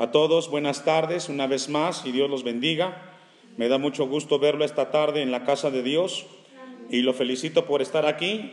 A 0.00 0.12
todos, 0.12 0.48
buenas 0.48 0.86
tardes 0.86 1.28
una 1.28 1.46
vez 1.46 1.68
más 1.68 2.06
y 2.06 2.12
Dios 2.12 2.30
los 2.30 2.42
bendiga. 2.42 3.02
Me 3.58 3.68
da 3.68 3.76
mucho 3.76 4.08
gusto 4.08 4.38
verlo 4.38 4.64
esta 4.64 4.90
tarde 4.90 5.20
en 5.20 5.30
la 5.30 5.44
casa 5.44 5.70
de 5.70 5.82
Dios 5.82 6.24
y 6.88 7.02
lo 7.02 7.12
felicito 7.12 7.66
por 7.66 7.82
estar 7.82 8.06
aquí. 8.06 8.50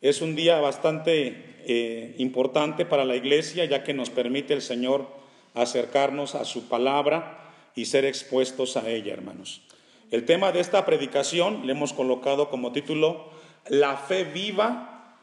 Es 0.00 0.22
un 0.22 0.34
día 0.34 0.58
bastante 0.58 1.62
eh, 1.66 2.16
importante 2.18 2.84
para 2.84 3.04
la 3.04 3.14
iglesia 3.14 3.64
ya 3.66 3.84
que 3.84 3.94
nos 3.94 4.10
permite 4.10 4.54
el 4.54 4.60
Señor 4.60 5.06
acercarnos 5.54 6.34
a 6.34 6.44
su 6.44 6.68
palabra 6.68 7.52
y 7.76 7.84
ser 7.84 8.04
expuestos 8.04 8.76
a 8.76 8.90
ella, 8.90 9.12
hermanos. 9.12 9.62
El 10.10 10.24
tema 10.24 10.50
de 10.50 10.58
esta 10.58 10.84
predicación 10.84 11.64
le 11.64 11.74
hemos 11.74 11.92
colocado 11.92 12.50
como 12.50 12.72
título 12.72 13.30
La 13.68 13.96
fe 13.98 14.24
viva 14.24 15.16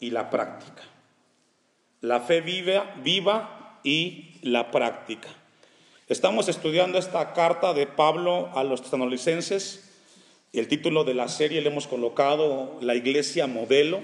y 0.00 0.08
la 0.08 0.30
práctica. 0.30 0.84
La 2.00 2.20
fe 2.20 2.40
viva, 2.40 2.94
viva 3.04 3.55
y 3.86 4.32
la 4.42 4.72
práctica. 4.72 5.28
Estamos 6.08 6.48
estudiando 6.48 6.98
esta 6.98 7.32
carta 7.32 7.72
de 7.72 7.86
Pablo 7.86 8.50
a 8.54 8.64
los 8.64 8.82
tesanolicenses. 8.82 9.92
El 10.52 10.66
título 10.66 11.04
de 11.04 11.14
la 11.14 11.28
serie 11.28 11.60
le 11.60 11.68
hemos 11.68 11.86
colocado 11.86 12.78
La 12.80 12.96
iglesia 12.96 13.46
modelo. 13.46 14.00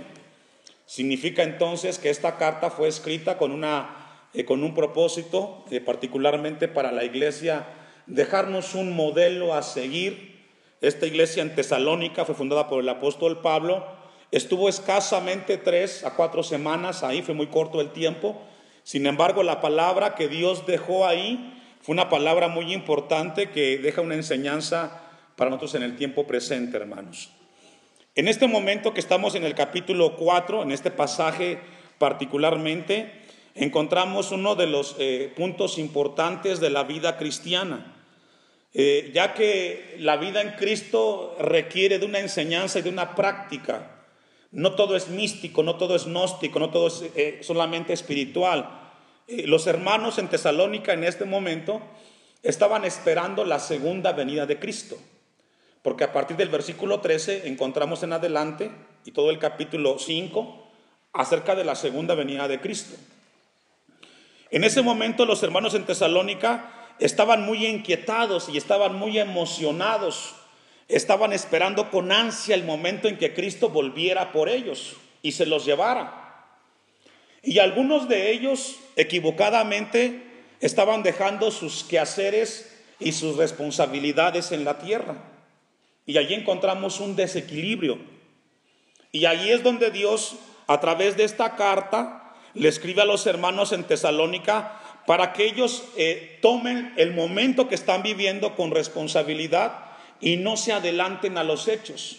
Significa 0.87 1.43
entonces 1.43 1.98
que 1.98 2.10
esta 2.10 2.37
carta 2.38 2.71
fue 2.71 2.87
escrita 2.87 3.38
con, 3.38 3.51
una, 3.51 4.29
eh, 4.34 4.45
con 4.45 4.62
un 4.62 4.73
propósito, 4.73 5.65
eh, 5.73 5.80
particularmente 5.80 6.69
para 6.69 6.93
la 6.93 7.05
iglesia, 7.05 7.66
dejarnos 8.07 8.77
un 8.77 8.95
modelo 8.95 9.52
a 9.52 9.62
seguir. 9.62 10.46
Esta 10.80 11.07
iglesia 11.07 11.43
en 11.43 11.57
Tesalónica 11.57 12.24
fue 12.24 12.37
fundada 12.37 12.69
por 12.69 12.80
el 12.80 12.88
apóstol 12.88 13.41
Pablo. 13.41 13.85
Estuvo 14.30 14.69
escasamente 14.69 15.57
tres 15.57 16.05
a 16.05 16.15
cuatro 16.15 16.45
semanas 16.45 17.02
ahí, 17.02 17.23
fue 17.23 17.35
muy 17.35 17.49
corto 17.49 17.80
el 17.80 17.91
tiempo 17.91 18.43
sin 18.85 19.07
embargo, 19.07 19.43
la 19.43 19.61
palabra 19.61 20.15
que 20.15 20.29
Dios 20.29 20.67
dejó 20.67 21.07
ahí 21.07 21.59
fue 21.81 21.93
una 21.95 22.09
palabra 22.09 22.49
muy 22.49 22.73
importante 22.73 23.51
que 23.51 23.79
deja 23.79 24.01
una 24.01 24.15
enseñanza 24.15 25.02
para 25.37 25.51
nosotros 25.51 25.74
en 25.77 25.83
el 25.83 25.97
tiempo 25.97 26.27
presente, 26.27 26.77
hermanos. 26.77 27.30
En 28.15 28.29
este 28.29 28.47
momento 28.47 28.93
que 28.93 29.01
estamos 29.01 29.35
en 29.35 29.45
el 29.45 29.55
capítulo 29.55 30.16
4, 30.16 30.63
en 30.63 30.73
este 30.73 30.91
pasaje 30.91 31.59
particularmente, 31.99 33.11
encontramos 33.55 34.33
uno 34.33 34.55
de 34.55 34.66
los 34.66 34.96
eh, 34.99 35.33
puntos 35.35 35.79
importantes 35.79 36.61
de 36.61 36.71
la 36.71 36.85
vida 36.85 37.17
cristiana, 37.17 37.96
eh, 38.74 39.11
ya 39.15 39.35
que 39.35 39.96
la 39.99 40.17
vida 40.17 40.41
en 40.41 40.51
Cristo 40.52 41.37
requiere 41.39 41.99
de 41.99 42.07
una 42.07 42.19
enseñanza 42.19 42.79
y 42.79 42.83
de 42.83 42.91
una 42.91 43.15
práctica. 43.15 43.91
No 44.53 44.75
todo 44.75 44.97
es 44.97 45.09
místico, 45.09 45.63
no 45.63 45.77
todo 45.77 45.97
es 45.97 46.05
gnóstico, 46.05 46.59
no 46.59 46.71
todo 46.71 46.89
es 46.89 47.05
eh, 47.17 47.41
solamente 47.43 47.93
espiritual. 47.93 48.93
Eh, 49.27 49.47
los 49.47 49.67
hermanos 49.67 50.19
en 50.19 50.29
Tesalónica 50.29 50.93
en 50.93 51.05
este 51.05 51.25
momento 51.25 51.81
estaban 52.43 52.85
esperando 52.85 53.45
la 53.45 53.59
segunda 53.59 54.13
venida 54.13 54.45
de 54.45 54.59
Cristo. 54.59 54.97
Porque 55.83 56.05
a 56.05 56.13
partir 56.13 56.37
del 56.37 56.49
versículo 56.49 57.01
13 57.01 57.49
encontramos 57.49 58.03
en 58.03 58.13
adelante 58.13 58.71
y 59.05 59.13
todo 59.13 59.30
el 59.30 59.39
capítulo 59.39 59.99
5 59.99 60.69
acerca 61.15 61.55
de 61.55 61.65
la 61.65 61.75
segunda 61.75 62.15
venida 62.15 62.47
de 62.47 62.61
Cristo. 62.61 62.95
En 64.50 64.65
ese 64.65 64.83
momento 64.83 65.25
los 65.25 65.43
hermanos 65.43 65.75
en 65.75 65.87
Tesalónica 65.87 66.95
estaban 66.99 67.47
muy 67.47 67.67
inquietados 67.67 68.49
y 68.50 68.59
estaban 68.59 68.95
muy 68.97 69.19
emocionados 69.19 70.34
estaban 70.93 71.32
esperando 71.32 71.91
con 71.91 72.12
ansia 72.12 72.54
el 72.54 72.65
momento 72.65 73.09
en 73.09 73.16
que 73.16 73.34
Cristo 73.34 73.71
volviera 73.71 74.31
por 74.31 74.48
ellos 74.48 74.97
y 75.22 75.32
se 75.32 75.47
los 75.47 75.65
llevara. 75.65 76.47
Y 77.43 77.59
algunos 77.59 78.09
de 78.09 78.31
ellos 78.31 78.76
equivocadamente 78.97 80.22
estaban 80.60 81.03
dejando 81.03 81.50
sus 81.50 81.82
quehaceres 81.84 82.72
y 83.00 83.12
sus 83.12 83.37
responsabilidades 83.37 84.53
en 84.53 84.65
la 84.65 84.78
tierra. 84.78 85.16
Y 86.06 86.19
allí 86.19 86.34
encontramos 86.34 87.00
un 87.00 87.16
desequilibrio. 87.16 87.99
Y 89.11 89.25
allí 89.25 89.50
es 89.50 89.62
donde 89.62 89.91
Dios, 89.91 90.37
a 90.67 90.78
través 90.81 91.17
de 91.17 91.25
esta 91.25 91.56
carta, 91.56 92.34
le 92.55 92.69
escribe 92.69 93.03
a 93.03 93.06
los 93.06 93.27
hermanos 93.27 93.72
en 93.72 93.84
Tesalónica 93.84 94.78
para 95.06 95.33
que 95.33 95.44
ellos 95.44 95.84
eh, 95.97 96.38
tomen 96.43 96.93
el 96.97 97.12
momento 97.12 97.69
que 97.69 97.75
están 97.75 98.03
viviendo 98.03 98.55
con 98.55 98.71
responsabilidad 98.71 99.92
y 100.22 100.37
no 100.37 100.56
se 100.56 100.72
adelanten 100.72 101.37
a 101.37 101.44
los 101.44 101.69
hechos. 101.69 102.19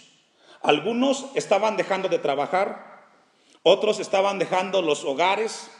Algunos 0.61 1.25
estaban 1.33 1.77
dejando 1.77 2.09
de 2.09 2.19
trabajar, 2.19 3.07
otros 3.63 3.99
estaban 3.99 4.37
dejando 4.37 4.81
los 4.81 5.03
hogares, 5.05 5.71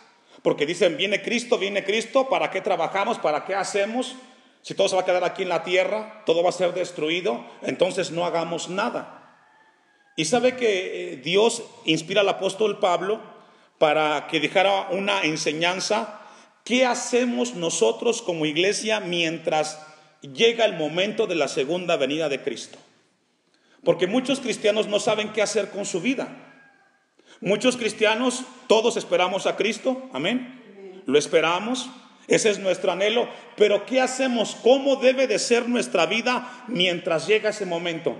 porque 0.41 0.65
dicen, 0.65 0.97
viene 0.97 1.21
Cristo, 1.21 1.57
viene 1.57 1.83
Cristo, 1.83 2.27
¿para 2.29 2.49
qué 2.49 2.61
trabajamos? 2.61 3.19
¿Para 3.19 3.45
qué 3.45 3.53
hacemos? 3.53 4.15
Si 4.61 4.73
todo 4.73 4.87
se 4.87 4.95
va 4.95 5.01
a 5.01 5.05
quedar 5.05 5.23
aquí 5.25 5.43
en 5.43 5.49
la 5.49 5.63
tierra, 5.63 6.23
todo 6.25 6.41
va 6.41 6.49
a 6.49 6.53
ser 6.53 6.73
destruido, 6.73 7.45
entonces 7.61 8.11
no 8.11 8.25
hagamos 8.25 8.69
nada. 8.69 9.19
Y 10.15 10.25
sabe 10.25 10.55
que 10.55 11.13
eh, 11.13 11.17
Dios 11.17 11.63
inspira 11.85 12.21
al 12.21 12.29
apóstol 12.29 12.79
Pablo 12.79 13.19
para 13.77 14.27
que 14.27 14.39
dejara 14.39 14.87
una 14.91 15.23
enseñanza. 15.23 16.21
¿Qué 16.63 16.85
hacemos 16.85 17.55
nosotros 17.55 18.21
como 18.21 18.45
iglesia 18.45 19.01
mientras 19.01 19.79
llega 20.23 20.65
el 20.65 20.73
momento 20.73 21.27
de 21.27 21.35
la 21.35 21.47
segunda 21.47 21.97
venida 21.97 22.29
de 22.29 22.41
Cristo. 22.41 22.79
Porque 23.83 24.07
muchos 24.07 24.39
cristianos 24.39 24.87
no 24.87 24.99
saben 24.99 25.33
qué 25.33 25.41
hacer 25.41 25.69
con 25.69 25.85
su 25.85 25.99
vida. 26.01 26.27
Muchos 27.41 27.75
cristianos, 27.75 28.43
todos 28.67 28.95
esperamos 28.95 29.45
a 29.45 29.57
Cristo, 29.57 30.09
amén. 30.13 31.01
Lo 31.05 31.19
esperamos, 31.19 31.89
ese 32.27 32.49
es 32.49 32.59
nuestro 32.59 32.91
anhelo, 32.93 33.27
pero 33.57 33.85
¿qué 33.85 33.99
hacemos? 33.99 34.55
¿Cómo 34.63 34.95
debe 34.95 35.27
de 35.27 35.39
ser 35.39 35.67
nuestra 35.67 36.05
vida 36.05 36.63
mientras 36.67 37.27
llega 37.27 37.49
ese 37.49 37.65
momento? 37.65 38.15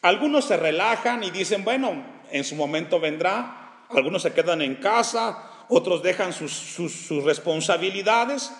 Algunos 0.00 0.44
se 0.44 0.56
relajan 0.56 1.24
y 1.24 1.30
dicen, 1.32 1.64
bueno, 1.64 2.04
en 2.30 2.44
su 2.44 2.54
momento 2.54 3.00
vendrá, 3.00 3.86
algunos 3.90 4.22
se 4.22 4.32
quedan 4.32 4.62
en 4.62 4.76
casa, 4.76 5.50
otros 5.68 6.02
dejan 6.02 6.32
sus, 6.32 6.52
sus 6.52 7.24
responsabilidades, 7.24 8.52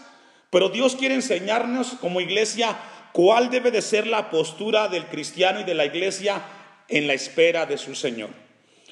pero 0.53 0.69
Dios 0.69 0.97
quiere 0.97 1.15
enseñarnos 1.15 1.95
como 1.99 2.21
iglesia 2.21 2.79
cuál 3.13 3.49
debe 3.49 3.71
de 3.71 3.81
ser 3.81 4.07
la 4.07 4.29
postura 4.29 4.89
del 4.89 5.07
cristiano 5.07 5.61
y 5.61 5.65
de 5.65 5.73
la 5.73 5.87
iglesia 5.87 6.43
en 6.89 7.07
la 7.07 7.15
espera 7.15 7.65
de 7.65 7.79
su 7.79 7.95
Señor. 7.95 8.29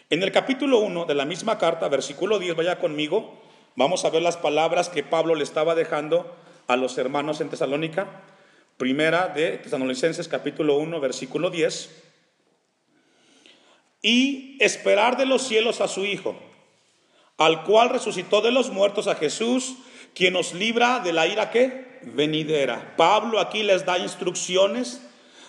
En 0.08 0.22
el 0.22 0.32
capítulo 0.32 0.78
1 0.78 1.04
de 1.04 1.14
la 1.14 1.26
misma 1.26 1.58
carta, 1.58 1.86
versículo 1.88 2.38
10, 2.38 2.56
vaya 2.56 2.78
conmigo, 2.78 3.42
vamos 3.76 4.06
a 4.06 4.10
ver 4.10 4.22
las 4.22 4.38
palabras 4.38 4.88
que 4.88 5.02
Pablo 5.02 5.34
le 5.34 5.44
estaba 5.44 5.74
dejando 5.74 6.34
a 6.66 6.76
los 6.76 6.96
hermanos 6.96 7.42
en 7.42 7.50
Tesalónica. 7.50 8.22
Primera 8.78 9.28
de 9.28 9.58
Tesalonicenses 9.58 10.28
capítulo 10.28 10.78
1, 10.78 10.98
versículo 10.98 11.50
10. 11.50 11.90
Y 14.00 14.56
esperar 14.60 15.18
de 15.18 15.26
los 15.26 15.42
cielos 15.42 15.82
a 15.82 15.88
su 15.88 16.06
Hijo, 16.06 16.40
al 17.36 17.64
cual 17.64 17.90
resucitó 17.90 18.40
de 18.40 18.50
los 18.50 18.70
muertos 18.70 19.08
a 19.08 19.14
Jesús, 19.14 19.76
quien 20.14 20.34
nos 20.34 20.54
libra 20.54 21.00
de 21.00 21.12
la 21.12 21.26
ira 21.26 21.50
que 21.50 22.00
venidera. 22.02 22.94
Pablo 22.96 23.40
aquí 23.40 23.62
les 23.62 23.84
da 23.84 23.98
instrucciones 23.98 25.00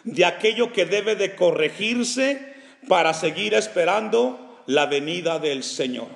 de 0.03 0.25
aquello 0.25 0.73
que 0.73 0.85
debe 0.85 1.15
de 1.15 1.35
corregirse 1.35 2.53
para 2.87 3.13
seguir 3.13 3.53
esperando 3.53 4.63
la 4.65 4.85
venida 4.85 5.39
del 5.39 5.63
Señor. 5.63 6.07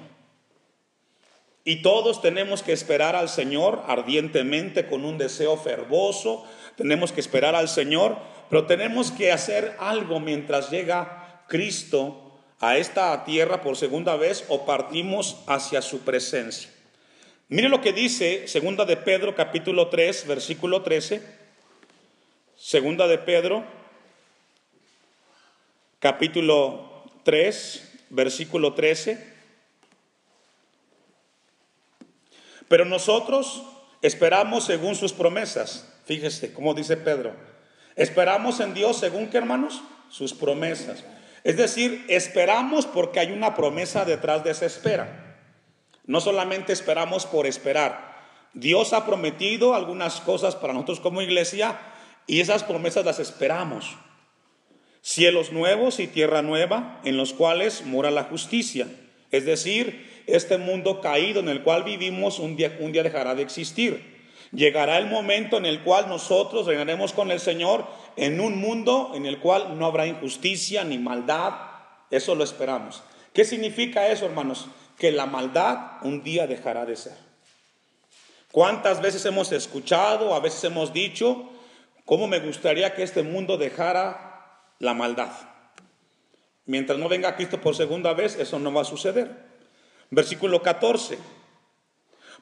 Y 1.64 1.82
todos 1.82 2.22
tenemos 2.22 2.62
que 2.62 2.74
esperar 2.74 3.16
al 3.16 3.28
Señor 3.28 3.84
ardientemente 3.88 4.86
con 4.88 5.04
un 5.04 5.18
deseo 5.18 5.58
fervoso, 5.58 6.46
tenemos 6.76 7.12
que 7.12 7.22
esperar 7.22 7.56
al 7.56 7.68
Señor, 7.68 8.18
pero 8.50 8.68
tenemos 8.68 9.12
que 9.12 9.32
hacer 9.32 9.76
algo 9.80 10.20
mientras 10.20 10.70
llega 10.70 11.44
Cristo 11.48 12.38
a 12.60 12.78
esta 12.78 13.24
tierra 13.26 13.62
por 13.62 13.78
segunda 13.78 14.16
vez 14.16 14.46
o 14.48 14.66
partimos 14.66 15.38
hacia 15.48 15.82
su 15.82 16.02
presencia. 16.02 16.75
Mire 17.48 17.70
lo 17.70 17.80
que 17.80 17.94
dice 17.94 18.48
Segunda 18.48 18.86
de 18.86 18.98
Pedro 18.98 19.36
capítulo 19.36 19.90
3, 19.90 20.26
versículo 20.26 20.82
13. 20.82 21.22
Segunda 22.56 23.08
de 23.08 23.20
Pedro 23.20 23.64
capítulo 26.00 27.03
3, 27.24 27.97
versículo 28.09 28.74
13. 28.74 29.36
Pero 32.68 32.84
nosotros 32.86 33.62
esperamos 34.02 34.66
según 34.66 34.96
sus 34.96 35.14
promesas. 35.14 35.88
Fíjese 36.06 36.52
cómo 36.52 36.74
dice 36.74 36.98
Pedro. 36.98 37.36
Esperamos 37.96 38.59
en 38.59 38.74
Dios 38.74 38.98
según 38.98 39.28
qué 39.30 39.38
hermanos? 39.38 39.84
Sus 40.09 40.34
promesas. 40.34 41.03
Es 41.44 41.58
decir, 41.58 42.06
esperamos 42.09 42.88
porque 42.88 43.20
hay 43.20 43.32
una 43.32 43.53
promesa 43.53 44.03
detrás 44.03 44.44
de 44.44 44.50
esa 44.50 44.66
espera. 44.66 45.25
No 46.07 46.22
solamente 46.22 46.73
esperamos 46.73 47.25
por 47.25 47.47
esperar. 47.47 48.16
Dios 48.53 48.93
ha 48.93 49.05
prometido 49.05 49.75
algunas 49.75 50.22
cosas 50.22 50.55
para 50.55 50.73
nosotros 50.73 50.99
como 50.99 51.22
iglesia 51.22 51.79
y 52.28 52.40
esas 52.40 52.63
promesas 52.63 53.05
las 53.05 53.19
esperamos. 53.19 53.96
Cielos 55.02 55.52
nuevos 55.52 55.99
y 55.99 56.07
tierra 56.07 56.41
nueva 56.41 57.02
en 57.03 57.17
los 57.17 57.34
cuales 57.34 57.85
mora 57.85 58.11
la 58.11 58.23
justicia. 58.23 58.87
Es 59.31 59.46
decir, 59.46 60.23
este 60.28 60.57
mundo 60.57 61.02
caído 61.02 61.40
en 61.40 61.49
el 61.49 61.63
cual 61.63 61.84
vivimos 61.84 62.40
un 62.40 62.55
día, 62.55 62.78
un 62.79 62.91
día 62.91 63.03
dejará 63.03 63.35
de 63.35 63.43
existir. 63.43 64.16
Llegará 64.52 64.97
el 64.97 65.07
momento 65.07 65.57
en 65.57 65.66
el 65.66 65.84
cual 65.84 66.07
nosotros 66.07 66.66
reinaremos 66.66 67.13
con 67.13 67.31
el 67.31 67.40
Señor 67.40 67.85
en 68.16 68.40
un 68.40 68.57
mundo 68.57 69.11
en 69.16 69.25
el 69.25 69.40
cual 69.40 69.78
no 69.78 69.85
habrá 69.85 70.07
injusticia 70.07 70.84
ni 70.84 70.97
maldad. 70.97 71.53
Eso 72.09 72.35
lo 72.35 72.43
esperamos. 72.43 73.03
¿Qué 73.34 73.43
significa 73.43 74.07
eso, 74.07 74.25
hermanos? 74.25 74.67
Que 74.97 75.12
la 75.12 75.26
maldad 75.26 75.97
un 76.03 76.24
día 76.24 76.47
dejará 76.47 76.86
de 76.86 76.96
ser. 76.96 77.18
¿Cuántas 78.52 79.02
veces 79.02 79.26
hemos 79.26 79.52
escuchado, 79.52 80.34
a 80.34 80.40
veces 80.40 80.64
hemos 80.64 80.94
dicho, 80.94 81.50
cómo 82.06 82.28
me 82.28 82.40
gustaría 82.40 82.94
que 82.94 83.03
este 83.03 83.22
mundo 83.22 83.58
dejara 83.58 84.62
la 84.80 84.94
maldad? 84.94 85.32
Mientras 86.66 86.97
no 86.97 87.09
venga 87.09 87.36
Cristo 87.36 87.59
por 87.59 87.76
segunda 87.76 88.14
vez, 88.14 88.38
eso 88.38 88.58
no 88.58 88.74
va 88.74 88.82
a 88.82 88.86
suceder. 88.86 89.30
Versículo 90.09 90.62
14. 90.62 91.20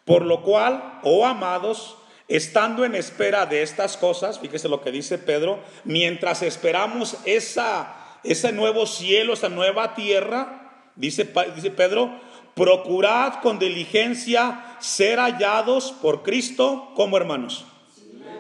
Por 0.06 0.24
lo 0.24 0.44
cual, 0.44 1.00
oh 1.04 1.26
amados, 1.26 1.98
estando 2.28 2.86
en 2.86 2.96
espera 2.96 3.46
de 3.46 3.64
estas 3.64 3.98
cosas, 3.98 4.40
fíjese 4.40 4.70
lo 4.70 4.82
que 4.82 4.92
dice 4.92 5.18
Pedro, 5.18 5.60
mientras 5.84 6.42
esperamos 6.42 7.18
esa, 7.26 8.20
ese 8.24 8.52
nuevo 8.52 8.86
cielo, 8.86 9.34
esa 9.34 9.50
nueva 9.50 9.96
tierra, 9.96 10.92
dice, 10.96 11.32
dice 11.56 11.72
Pedro, 11.72 12.22
procurad 12.56 13.42
con 13.42 13.60
diligencia 13.60 14.78
ser 14.80 15.20
hallados 15.20 15.92
por 15.92 16.24
Cristo 16.24 16.92
como 16.96 17.18
hermanos, 17.18 17.66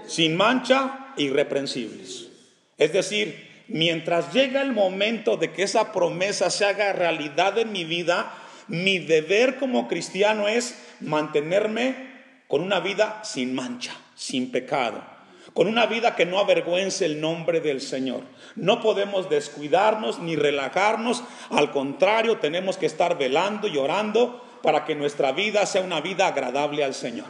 sin 0.08 0.36
mancha, 0.36 1.14
irreprensibles. 1.18 2.30
Es 2.78 2.94
decir, 2.94 3.64
mientras 3.68 4.34
llega 4.34 4.62
el 4.62 4.74
momento 4.74 5.38
de 5.38 5.52
que 5.52 5.64
esa 5.64 5.92
promesa 5.92 6.50
se 6.50 6.66
haga 6.66 6.94
realidad 6.94 7.58
en 7.58 7.72
mi 7.72 7.86
vida, 7.86 8.34
mi 8.68 9.00
deber 9.00 9.58
como 9.58 9.88
cristiano 9.88 10.48
es 10.48 10.76
mantenerme 11.00 12.14
con 12.48 12.62
una 12.62 12.80
vida 12.80 13.22
sin 13.24 13.54
mancha, 13.54 13.94
sin 14.16 14.52
pecado, 14.52 15.04
con 15.54 15.68
una 15.68 15.86
vida 15.86 16.16
que 16.16 16.26
no 16.26 16.40
avergüence 16.40 17.06
el 17.06 17.22
nombre 17.22 17.62
del 17.62 17.80
Señor. 17.82 18.22
No 18.56 18.82
podemos 18.82 19.30
descuidarnos 19.30 20.20
ni 20.20 20.36
relajarnos, 20.36 21.24
al 21.50 21.72
contrario, 21.72 22.40
tenemos 22.40 22.78
que 22.78 22.88
estar 22.88 23.18
velando 23.18 23.68
y 23.68 23.78
orando 23.78 24.44
para 24.64 24.86
que 24.86 24.96
nuestra 24.96 25.32
vida 25.32 25.66
sea 25.66 25.82
una 25.82 26.02
vida 26.02 26.28
agradable 26.28 26.84
al 26.84 26.94
Señor. 26.94 27.28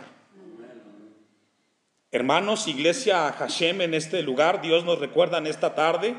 Hermanos, 2.11 2.67
iglesia 2.67 3.31
Hashem 3.31 3.81
en 3.81 3.95
este 3.95 4.21
lugar, 4.21 4.61
Dios 4.61 4.85
nos 4.85 4.99
recuerda 4.99 5.39
en 5.39 5.47
esta 5.47 5.73
tarde 5.73 6.15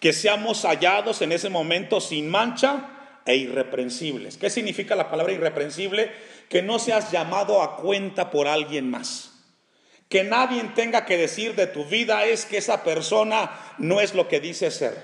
que 0.00 0.14
seamos 0.14 0.64
hallados 0.64 1.20
en 1.22 1.32
ese 1.32 1.50
momento 1.50 2.00
sin 2.00 2.30
mancha 2.30 3.20
e 3.26 3.36
irreprensibles. 3.36 4.38
¿Qué 4.38 4.48
significa 4.48 4.96
la 4.96 5.10
palabra 5.10 5.34
irreprensible? 5.34 6.10
Que 6.48 6.62
no 6.62 6.78
seas 6.78 7.12
llamado 7.12 7.62
a 7.62 7.76
cuenta 7.76 8.30
por 8.30 8.48
alguien 8.48 8.90
más. 8.90 9.33
Que 10.14 10.22
nadie 10.22 10.62
tenga 10.76 11.06
que 11.06 11.16
decir 11.16 11.56
de 11.56 11.66
tu 11.66 11.86
vida 11.86 12.24
es 12.24 12.44
que 12.44 12.58
esa 12.58 12.84
persona 12.84 13.50
no 13.78 14.00
es 14.00 14.14
lo 14.14 14.28
que 14.28 14.38
dice 14.38 14.70
ser. 14.70 14.96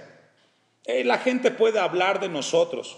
La 0.86 1.18
gente 1.18 1.50
puede 1.50 1.80
hablar 1.80 2.20
de 2.20 2.28
nosotros, 2.28 2.96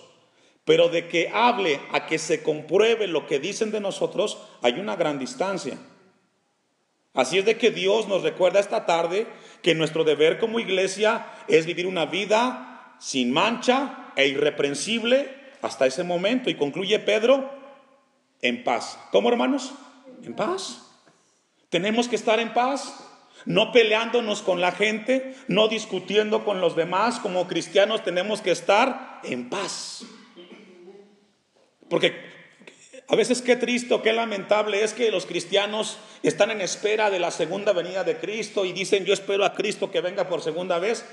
pero 0.66 0.90
de 0.90 1.08
que 1.08 1.30
hable 1.32 1.80
a 1.90 2.04
que 2.04 2.18
se 2.18 2.42
compruebe 2.42 3.06
lo 3.06 3.26
que 3.26 3.38
dicen 3.38 3.70
de 3.70 3.80
nosotros, 3.80 4.36
hay 4.60 4.74
una 4.74 4.94
gran 4.94 5.18
distancia. 5.18 5.78
Así 7.14 7.38
es 7.38 7.46
de 7.46 7.56
que 7.56 7.70
Dios 7.70 8.06
nos 8.08 8.22
recuerda 8.22 8.60
esta 8.60 8.84
tarde 8.84 9.26
que 9.62 9.74
nuestro 9.74 10.04
deber 10.04 10.38
como 10.38 10.60
iglesia 10.60 11.24
es 11.48 11.64
vivir 11.64 11.86
una 11.86 12.04
vida 12.04 12.94
sin 13.00 13.32
mancha, 13.32 14.12
e 14.16 14.26
irreprensible 14.26 15.34
hasta 15.62 15.86
ese 15.86 16.04
momento. 16.04 16.50
Y 16.50 16.56
concluye 16.56 16.98
Pedro, 16.98 17.50
en 18.42 18.64
paz. 18.64 18.98
¿Cómo 19.12 19.30
hermanos? 19.30 19.72
En 20.22 20.34
paz. 20.34 20.91
Tenemos 21.72 22.06
que 22.06 22.16
estar 22.16 22.38
en 22.38 22.52
paz. 22.52 23.08
No 23.46 23.72
peleándonos 23.72 24.42
con 24.42 24.60
la 24.60 24.70
gente, 24.70 25.34
no 25.48 25.66
discutiendo 25.66 26.44
con 26.44 26.60
los 26.60 26.76
demás. 26.76 27.18
Como 27.18 27.48
cristianos 27.48 28.04
tenemos 28.04 28.42
que 28.42 28.50
estar 28.50 29.20
en 29.24 29.48
paz. 29.48 30.04
Porque 31.88 32.14
a 33.08 33.16
veces 33.16 33.40
qué 33.40 33.56
triste, 33.56 33.98
qué 34.02 34.12
lamentable 34.12 34.84
es 34.84 34.92
que 34.92 35.10
los 35.10 35.24
cristianos 35.24 35.96
están 36.22 36.50
en 36.50 36.60
espera 36.60 37.08
de 37.08 37.18
la 37.18 37.30
segunda 37.30 37.72
venida 37.72 38.04
de 38.04 38.18
Cristo 38.18 38.66
y 38.66 38.72
dicen 38.72 39.06
yo 39.06 39.14
espero 39.14 39.44
a 39.44 39.54
Cristo 39.54 39.90
que 39.90 40.02
venga 40.02 40.28
por 40.28 40.42
segunda 40.42 40.78
vez 40.78 41.06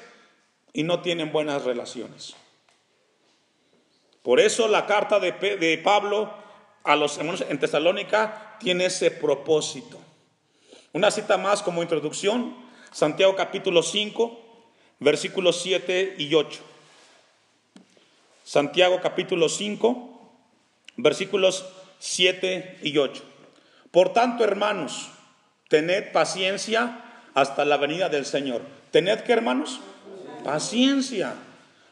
y 0.73 0.83
no 0.83 1.01
tienen 1.01 1.31
buenas 1.31 1.63
relaciones. 1.63 2.35
Por 4.23 4.41
eso 4.41 4.67
la 4.67 4.85
carta 4.85 5.21
de, 5.21 5.81
Pablo 5.83 6.33
a 6.83 6.97
los 6.97 7.17
hermanos 7.17 7.45
en 7.47 7.59
Tesalónica 7.59 8.57
tiene 8.59 8.85
ese 8.85 9.09
propósito. 9.09 9.99
Una 10.91 11.11
cita 11.11 11.37
más 11.37 11.61
como 11.61 11.83
introducción, 11.83 12.55
Santiago 12.91 13.35
capítulo 13.35 13.83
5, 13.83 14.39
versículos 14.99 15.61
7 15.61 16.15
y 16.17 16.33
8. 16.33 16.61
Santiago 18.43 18.99
capítulo 18.99 19.49
5, 19.49 20.19
versículos 20.97 21.65
7 21.99 22.79
y 22.81 22.97
8. 22.97 23.21
Por 23.91 24.13
tanto, 24.13 24.43
hermanos, 24.43 25.09
tened 25.67 26.11
paciencia 26.11 27.05
hasta 27.35 27.65
la 27.65 27.77
venida 27.77 28.09
del 28.09 28.25
Señor. 28.25 28.63
¿Tened 28.89 29.19
qué, 29.21 29.33
hermanos? 29.33 29.81
Paciencia. 30.43 31.35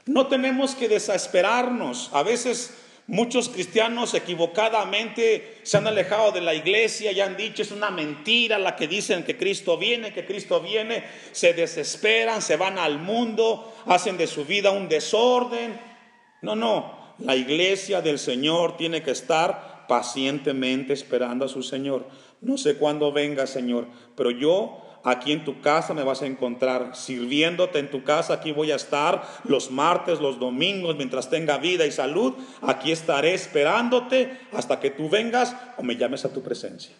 No 0.07 0.25
tenemos 0.25 0.73
que 0.73 0.89
desesperarnos. 0.89 2.09
A 2.13 2.23
veces 2.23 2.73
muchos 3.07 3.50
cristianos 3.50 4.13
equivocadamente 4.13 5.59
se 5.63 5.77
han 5.77 5.88
alejado 5.88 6.31
de 6.31 6.42
la 6.42 6.54
iglesia 6.54 7.12
y 7.12 7.21
han 7.21 7.38
dicho 7.38 7.62
es 7.62 7.71
una 7.71 7.89
mentira 7.89 8.59
la 8.59 8.75
que 8.75 8.88
dicen 8.88 9.24
que 9.24 9.38
Cristo 9.38 9.77
viene, 9.77 10.13
que 10.13 10.25
Cristo 10.25 10.59
viene. 10.59 11.04
Se 11.31 11.54
desesperan, 11.54 12.42
se 12.42 12.57
van 12.57 12.77
al 12.77 13.00
mundo, 13.00 13.74
hacen 13.86 14.18
de 14.18 14.27
su 14.27 14.45
vida 14.45 14.71
un 14.71 14.89
desorden. 14.89 15.80
No, 16.42 16.56
no. 16.56 17.15
La 17.19 17.36
iglesia 17.36 18.01
del 18.01 18.19
Señor 18.19 18.77
tiene 18.77 19.01
que 19.01 19.12
estar 19.12 19.86
pacientemente 19.88 20.94
esperando 20.94 21.45
a 21.45 21.50
su 21.50 21.63
Señor. 21.63 22.07
No 22.42 22.57
sé 22.57 22.77
cuándo 22.77 23.12
venga, 23.12 23.48
Señor, 23.48 23.88
pero 24.15 24.30
yo 24.30 24.87
aquí 25.07 25.31
en 25.31 25.45
tu 25.45 25.62
casa 25.62 25.94
me 25.94 26.04
vas 26.04 26.21
a 26.21 26.25
encontrar, 26.25 26.94
sirviéndote 26.94 27.80
en 27.80 27.89
tu 27.89 28.04
casa, 28.04 28.33
aquí 28.33 28.51
voy 28.51 28.74
a 28.74 28.75
estar 28.75 29.24
los 29.45 29.71
martes, 29.71 30.19
los 30.19 30.38
domingos, 30.38 30.98
mientras 30.98 31.30
tenga 31.30 31.57
vida 31.57 31.86
y 31.86 31.92
salud, 31.94 32.33
aquí 32.62 32.92
estaré 32.92 33.33
esperándote 33.33 34.38
hasta 34.51 34.81
que 34.81 34.89
tú 34.92 35.09
vengas 35.09 35.56
o 35.77 35.83
me 35.83 35.95
llames 35.95 36.25
a 36.25 36.33
tu 36.33 36.44
presencia. 36.44 36.94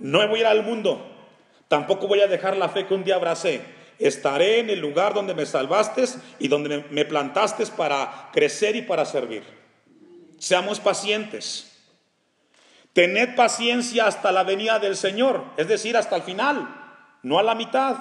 No 0.00 0.26
voy 0.26 0.38
a 0.38 0.40
ir 0.40 0.46
al 0.46 0.62
mundo, 0.62 1.06
tampoco 1.68 2.08
voy 2.08 2.20
a 2.20 2.28
dejar 2.28 2.56
la 2.56 2.70
fe 2.70 2.86
que 2.86 2.94
un 2.94 3.04
día 3.04 3.16
abracé. 3.16 3.60
Estaré 3.98 4.60
en 4.60 4.70
el 4.70 4.80
lugar 4.80 5.12
donde 5.12 5.34
me 5.34 5.44
salvaste 5.44 6.04
y 6.38 6.48
donde 6.48 6.82
me 6.90 7.04
plantaste 7.04 7.66
para 7.66 8.30
crecer 8.32 8.74
y 8.74 8.82
para 8.82 9.04
servir. 9.04 9.42
Seamos 10.38 10.80
pacientes. 10.80 11.72
Tened 12.94 13.34
paciencia 13.34 14.06
hasta 14.06 14.32
la 14.32 14.44
venida 14.44 14.78
del 14.78 14.96
Señor, 14.96 15.44
es 15.58 15.68
decir, 15.68 15.98
hasta 15.98 16.16
el 16.16 16.22
final, 16.22 16.85
no 17.26 17.40
a 17.40 17.42
la 17.42 17.56
mitad. 17.56 17.96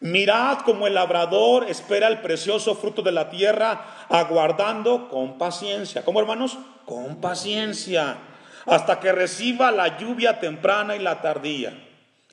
Mirad 0.00 0.58
como 0.58 0.86
el 0.86 0.92
labrador 0.92 1.70
espera 1.70 2.08
el 2.08 2.20
precioso 2.20 2.74
fruto 2.74 3.00
de 3.00 3.10
la 3.10 3.30
tierra, 3.30 4.04
aguardando 4.10 5.08
con 5.08 5.38
paciencia. 5.38 6.04
¿Cómo 6.04 6.20
hermanos? 6.20 6.58
Con 6.84 7.18
paciencia, 7.18 8.18
hasta 8.66 9.00
que 9.00 9.10
reciba 9.10 9.70
la 9.70 9.96
lluvia 9.96 10.38
temprana 10.38 10.96
y 10.96 10.98
la 10.98 11.22
tardía. 11.22 11.72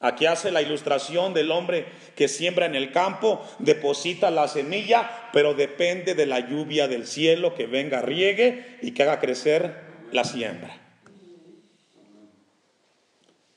Aquí 0.01 0.25
hace 0.25 0.51
la 0.51 0.61
ilustración 0.61 1.33
del 1.33 1.51
hombre 1.51 1.85
que 2.17 2.27
siembra 2.27 2.65
en 2.65 2.75
el 2.75 2.91
campo, 2.91 3.41
deposita 3.59 4.29
la 4.29 4.49
semilla, 4.49 5.29
pero 5.31 5.53
depende 5.53 6.15
de 6.15 6.25
la 6.25 6.41
lluvia 6.41 6.89
del 6.89 7.07
cielo 7.07 7.55
que 7.55 7.65
venga, 7.65 8.01
riegue 8.01 8.77
y 8.81 8.91
que 8.91 9.03
haga 9.03 9.21
crecer 9.21 9.83
la 10.11 10.25
siembra. 10.25 10.77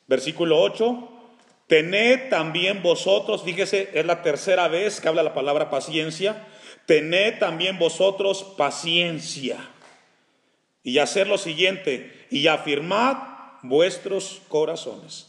Versículo 0.07 0.61
8. 0.61 1.12
Tened 1.73 2.29
también 2.29 2.83
vosotros, 2.83 3.45
fíjese, 3.45 3.89
es 3.95 4.05
la 4.05 4.21
tercera 4.21 4.69
vez 4.69 5.01
que 5.01 5.09
habla 5.09 5.23
la 5.23 5.33
palabra 5.33 5.71
paciencia. 5.71 6.47
Tened 6.85 7.39
también 7.39 7.79
vosotros 7.79 8.45
paciencia. 8.59 9.57
Y 10.83 10.99
hacer 10.99 11.29
lo 11.29 11.39
siguiente, 11.39 12.27
y 12.29 12.49
afirmad 12.49 13.17
vuestros 13.63 14.43
corazones. 14.49 15.29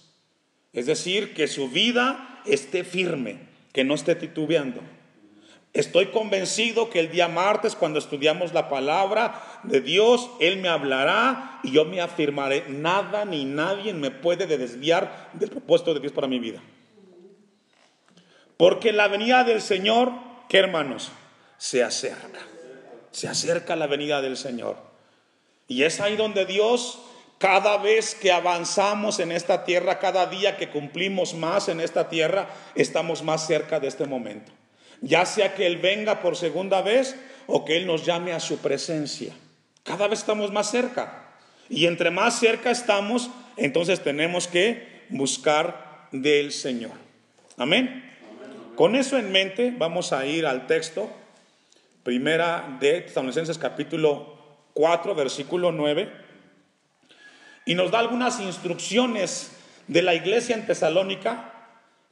Es 0.74 0.86
decir, 0.86 1.34
que 1.34 1.48
su 1.48 1.70
vida 1.70 2.42
esté 2.46 2.84
firme, 2.84 3.38
que 3.72 3.86
no 3.86 3.94
esté 3.96 4.14
titubeando. 4.14 4.82
Estoy 5.74 6.08
convencido 6.08 6.92
que 6.92 7.00
el 7.00 7.10
día 7.10 7.28
martes, 7.28 7.76
cuando 7.76 7.98
estudiamos 7.98 8.54
la 8.54 8.70
palabra 8.70 9.42
de 9.64 9.82
Dios, 9.82 10.30
Él 10.40 10.58
me 10.58 10.70
hablará 10.70 11.60
y 11.64 11.72
yo 11.72 11.84
me 11.84 12.00
afirmaré. 12.00 12.66
Nada 12.70 13.26
ni 13.26 13.44
nadie 13.44 13.92
me 13.94 14.12
puede 14.12 14.46
desviar 14.46 15.32
del 15.34 15.50
propósito 15.50 15.96
de 15.96 16.00
Dios 16.00 16.14
para 16.14 16.28
mi 16.28 16.38
vida. 16.38 16.62
Porque 18.56 18.94
la 18.94 19.08
venida 19.08 19.44
del 19.44 19.62
Señor, 19.62 20.12
¿qué 20.48 20.60
hermanos? 20.60 21.12
Se 21.58 21.84
acerca. 21.84 22.40
Se 23.10 23.28
acerca 23.28 23.76
la 23.76 23.88
venida 23.88 24.22
del 24.22 24.38
Señor. 24.38 24.78
Y 25.68 25.84
es 25.84 26.00
ahí 26.00 26.16
donde 26.16 26.46
Dios 26.46 27.00
Cada 27.44 27.76
vez 27.76 28.16
que 28.16 28.32
avanzamos 28.32 29.20
en 29.20 29.30
esta 29.34 29.66
tierra, 29.66 30.00
cada 30.00 30.28
día 30.28 30.56
que 30.56 30.70
cumplimos 30.70 31.34
más 31.34 31.68
en 31.68 31.82
esta 31.82 32.08
tierra, 32.08 32.48
estamos 32.74 33.22
más 33.22 33.46
cerca 33.46 33.82
de 33.82 33.90
este 33.90 34.06
momento. 34.06 34.54
Ya 35.04 35.26
sea 35.26 35.54
que 35.54 35.68
Él 35.68 35.78
venga 35.78 36.22
por 36.22 36.36
segunda 36.36 36.82
vez 36.82 37.16
o 37.46 37.66
que 37.66 37.78
Él 37.78 37.86
nos 37.86 38.06
llame 38.06 38.34
a 38.34 38.40
su 38.40 38.58
presencia. 38.58 39.34
Cada 39.84 40.08
vez 40.08 40.20
estamos 40.20 40.52
más 40.52 40.72
cerca. 40.72 41.36
Y 41.70 41.86
entre 41.86 42.10
más 42.10 42.40
cerca 42.40 42.72
estamos, 42.72 43.30
entonces 43.58 44.02
tenemos 44.02 44.48
que 44.48 45.06
buscar 45.10 46.08
del 46.12 46.52
Señor. 46.52 46.94
Amén. 47.58 48.12
Con 48.76 48.96
eso 48.96 49.18
en 49.18 49.32
mente, 49.32 49.74
vamos 49.78 50.14
a 50.14 50.26
ir 50.26 50.46
al 50.46 50.66
texto. 50.66 51.12
Primera 52.04 52.78
de 52.80 53.02
Tesalonicenses 53.02 53.58
capítulo 53.58 54.38
4, 54.74 55.14
versículo 55.14 55.72
9 55.72 56.24
y 57.66 57.76
nos 57.76 57.92
da 57.92 58.00
algunas 58.00 58.40
instrucciones 58.40 59.52
de 59.88 60.02
la 60.02 60.16
iglesia 60.16 60.56
en 60.56 60.66
Tesalónica 60.66 61.53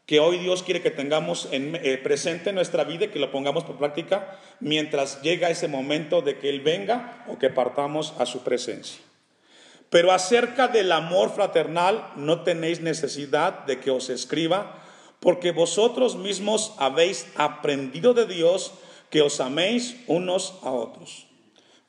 que 0.05 0.19
hoy 0.19 0.37
Dios 0.39 0.63
quiere 0.63 0.81
que 0.81 0.91
tengamos 0.91 1.47
en, 1.51 1.75
eh, 1.75 1.97
presente 1.97 2.49
en 2.49 2.55
nuestra 2.55 2.83
vida 2.83 3.05
y 3.05 3.07
que 3.09 3.19
lo 3.19 3.31
pongamos 3.31 3.63
por 3.63 3.77
práctica 3.77 4.39
mientras 4.59 5.21
llega 5.21 5.49
ese 5.49 5.67
momento 5.67 6.21
de 6.21 6.37
que 6.37 6.49
Él 6.49 6.61
venga 6.61 7.23
o 7.27 7.37
que 7.37 7.49
partamos 7.49 8.13
a 8.17 8.25
su 8.25 8.43
presencia. 8.43 9.01
Pero 9.89 10.11
acerca 10.11 10.67
del 10.67 10.91
amor 10.91 11.31
fraternal 11.33 12.11
no 12.15 12.43
tenéis 12.43 12.81
necesidad 12.81 13.65
de 13.65 13.79
que 13.79 13.91
os 13.91 14.09
escriba, 14.09 14.81
porque 15.19 15.51
vosotros 15.51 16.15
mismos 16.15 16.73
habéis 16.77 17.27
aprendido 17.35 18.13
de 18.13 18.25
Dios 18.25 18.73
que 19.09 19.21
os 19.21 19.39
améis 19.39 19.97
unos 20.07 20.57
a 20.63 20.71
otros 20.71 21.27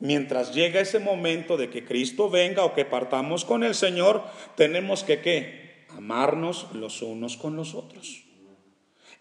mientras 0.03 0.53
llega 0.53 0.81
ese 0.81 0.99
momento 0.99 1.57
de 1.57 1.71
que 1.71 1.85
Cristo 1.85 2.29
venga 2.29 2.65
o 2.65 2.75
que 2.75 2.85
partamos 2.85 3.45
con 3.45 3.63
el 3.63 3.77
Señor, 3.77 4.25
tenemos 4.57 5.05
que 5.05 5.21
¿qué? 5.21 5.72
Amarnos 6.03 6.67
los 6.73 7.01
unos 7.01 7.37
con 7.37 7.55
los 7.55 7.77
otros. 7.77 8.25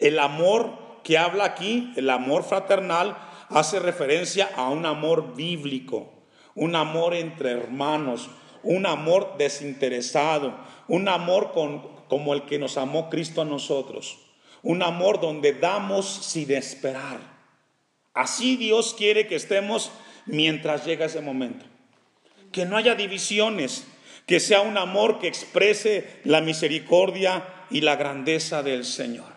El 0.00 0.18
amor 0.18 0.76
que 1.04 1.16
habla 1.16 1.44
aquí, 1.44 1.92
el 1.94 2.10
amor 2.10 2.42
fraternal, 2.42 3.16
hace 3.50 3.78
referencia 3.78 4.50
a 4.56 4.68
un 4.68 4.84
amor 4.84 5.36
bíblico, 5.36 6.12
un 6.56 6.74
amor 6.74 7.14
entre 7.14 7.52
hermanos, 7.52 8.30
un 8.64 8.86
amor 8.86 9.36
desinteresado, 9.38 10.56
un 10.88 11.08
amor 11.08 11.52
como 11.52 12.34
el 12.34 12.46
que 12.46 12.58
nos 12.58 12.76
amó 12.76 13.08
Cristo 13.08 13.42
a 13.42 13.44
nosotros, 13.44 14.18
un 14.64 14.82
amor 14.82 15.20
donde 15.20 15.52
damos 15.52 16.06
sin 16.06 16.50
esperar. 16.50 17.20
Así 18.12 18.56
Dios 18.56 18.92
quiere 18.98 19.28
que 19.28 19.36
estemos 19.36 19.92
mientras 20.26 20.84
llega 20.84 21.06
ese 21.06 21.20
momento. 21.20 21.64
Que 22.50 22.64
no 22.64 22.76
haya 22.76 22.96
divisiones, 22.96 23.86
que 24.26 24.40
sea 24.40 24.60
un 24.60 24.78
amor 24.78 25.18
que 25.18 25.28
exprese 25.28 26.20
la 26.24 26.40
misericordia 26.40 27.44
y 27.70 27.80
la 27.80 27.96
grandeza 27.96 28.62
del 28.62 28.84
Señor. 28.84 29.32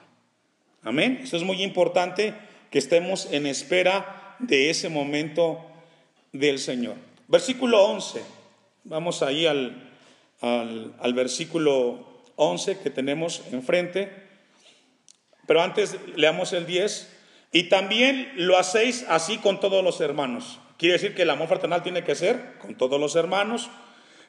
Amén. 0.84 1.22
Eso 1.24 1.38
es 1.38 1.44
muy 1.44 1.64
importante 1.64 2.34
que 2.70 2.78
estemos 2.78 3.28
en 3.32 3.48
espera 3.48 4.36
de 4.40 4.70
ese 4.70 4.90
momento 4.90 5.66
del 6.32 6.60
Señor. 6.60 6.96
Versículo 7.28 7.84
11. 7.86 8.22
Vamos 8.84 9.24
ahí 9.24 9.48
al, 9.48 9.92
al, 10.42 10.94
al 11.00 11.14
versículo 11.14 12.22
11 12.36 12.80
que 12.80 12.90
tenemos 12.92 13.42
enfrente. 13.52 14.12
Pero 15.48 15.62
antes 15.62 15.98
leamos 16.16 16.54
el 16.54 16.68
10. 16.68 17.12
Y 17.52 17.64
también 17.70 18.32
lo 18.36 18.58
hacéis 18.58 19.06
así 19.08 19.38
con 19.38 19.60
todos 19.60 19.84
los 19.84 20.02
hermanos. 20.02 20.60
Quiere 20.78 20.94
decir 20.94 21.16
que 21.16 21.22
el 21.22 21.30
amor 21.30 21.48
fraternal 21.48 21.84
tiene 21.84 22.04
que 22.04 22.16
ser 22.16 22.58
con 22.60 22.76
todos 22.76 23.00
los 23.00 23.16
hermanos 23.16 23.70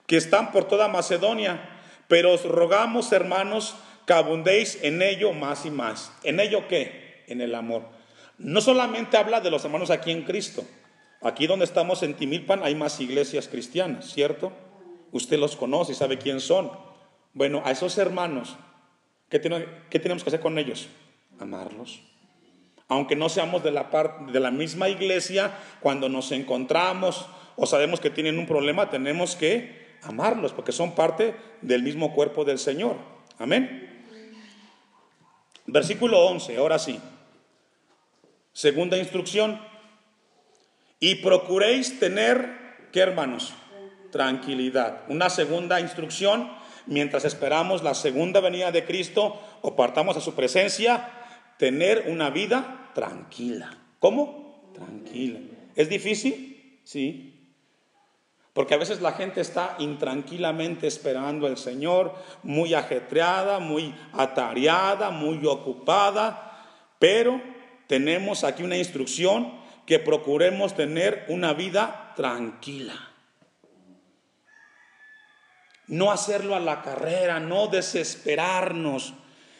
que 0.06 0.16
están 0.16 0.52
por 0.52 0.68
toda 0.68 0.88
Macedonia, 0.88 1.80
pero 2.08 2.32
os 2.32 2.44
rogamos, 2.44 3.12
hermanos, 3.12 3.74
que 4.06 4.12
abundéis 4.12 4.78
en 4.82 5.02
ello 5.02 5.32
más 5.32 5.66
y 5.66 5.70
más. 5.70 6.12
¿En 6.22 6.40
ello 6.40 6.68
qué? 6.68 7.24
En 7.26 7.40
el 7.40 7.54
amor. 7.54 7.82
No 8.38 8.60
solamente 8.60 9.16
habla 9.16 9.40
de 9.40 9.50
los 9.50 9.64
hermanos 9.64 9.90
aquí 9.90 10.12
en 10.12 10.22
Cristo. 10.22 10.64
Aquí 11.22 11.46
donde 11.46 11.64
estamos 11.64 12.02
en 12.02 12.14
Timilpan 12.14 12.62
hay 12.62 12.74
más 12.74 13.00
iglesias 13.00 13.48
cristianas, 13.48 14.12
¿cierto? 14.12 14.52
Usted 15.10 15.38
los 15.38 15.56
conoce 15.56 15.92
y 15.92 15.94
sabe 15.96 16.18
quién 16.18 16.40
son. 16.40 16.70
Bueno, 17.32 17.62
a 17.64 17.72
esos 17.72 17.98
hermanos, 17.98 18.56
¿qué, 19.28 19.40
tenemos 19.40 20.22
que 20.22 20.30
hacer 20.30 20.40
con 20.40 20.58
ellos? 20.58 20.88
Amarlos 21.40 22.02
aunque 22.88 23.16
no 23.16 23.28
seamos 23.28 23.64
de 23.64 23.72
la 23.72 24.50
misma 24.52 24.88
iglesia, 24.88 25.52
cuando 25.80 26.08
nos 26.08 26.30
encontramos 26.30 27.26
o 27.56 27.66
sabemos 27.66 28.00
que 28.00 28.10
tienen 28.10 28.38
un 28.38 28.46
problema, 28.46 28.90
tenemos 28.90 29.34
que 29.34 29.85
amarlos, 30.08 30.52
porque 30.52 30.72
son 30.72 30.94
parte 30.94 31.34
del 31.62 31.82
mismo 31.82 32.14
cuerpo 32.14 32.44
del 32.44 32.58
Señor. 32.58 32.96
Amén. 33.38 34.04
Versículo 35.66 36.26
11, 36.26 36.56
ahora 36.56 36.78
sí. 36.78 37.00
Segunda 38.52 38.96
instrucción. 38.96 39.60
Y 41.00 41.16
procuréis 41.16 41.98
tener, 41.98 42.88
¿qué 42.92 43.00
hermanos? 43.00 43.52
Tranquilidad. 44.10 45.02
Una 45.08 45.28
segunda 45.28 45.80
instrucción, 45.80 46.50
mientras 46.86 47.24
esperamos 47.24 47.82
la 47.82 47.94
segunda 47.94 48.40
venida 48.40 48.72
de 48.72 48.84
Cristo 48.84 49.40
o 49.60 49.76
partamos 49.76 50.16
a 50.16 50.20
su 50.20 50.34
presencia, 50.34 51.10
tener 51.58 52.06
una 52.08 52.30
vida 52.30 52.90
tranquila. 52.94 53.76
¿Cómo? 53.98 54.72
Tranquila. 54.74 55.40
¿Es 55.74 55.88
difícil? 55.88 56.80
Sí. 56.84 57.35
Porque 58.56 58.74
a 58.74 58.78
veces 58.78 59.00
la 59.00 59.12
gente 59.12 59.40
está 59.40 59.76
intranquilamente 59.78 60.88
esperando 60.88 61.46
al 61.46 61.58
Señor, 61.58 62.12
muy 62.42 62.74
ajetreada, 62.74 63.60
muy 63.60 63.94
atareada, 64.12 65.10
muy 65.10 65.46
ocupada, 65.46 66.64
pero 66.98 67.40
tenemos 67.86 68.42
aquí 68.42 68.64
una 68.64 68.76
instrucción 68.76 69.52
que 69.86 70.00
procuremos 70.00 70.74
tener 70.74 71.26
una 71.28 71.52
vida 71.52 72.14
tranquila. 72.16 72.94
No 75.86 76.10
hacerlo 76.10 76.56
a 76.56 76.60
la 76.60 76.82
carrera, 76.82 77.38
no 77.38 77.68
desesperarnos 77.68 79.12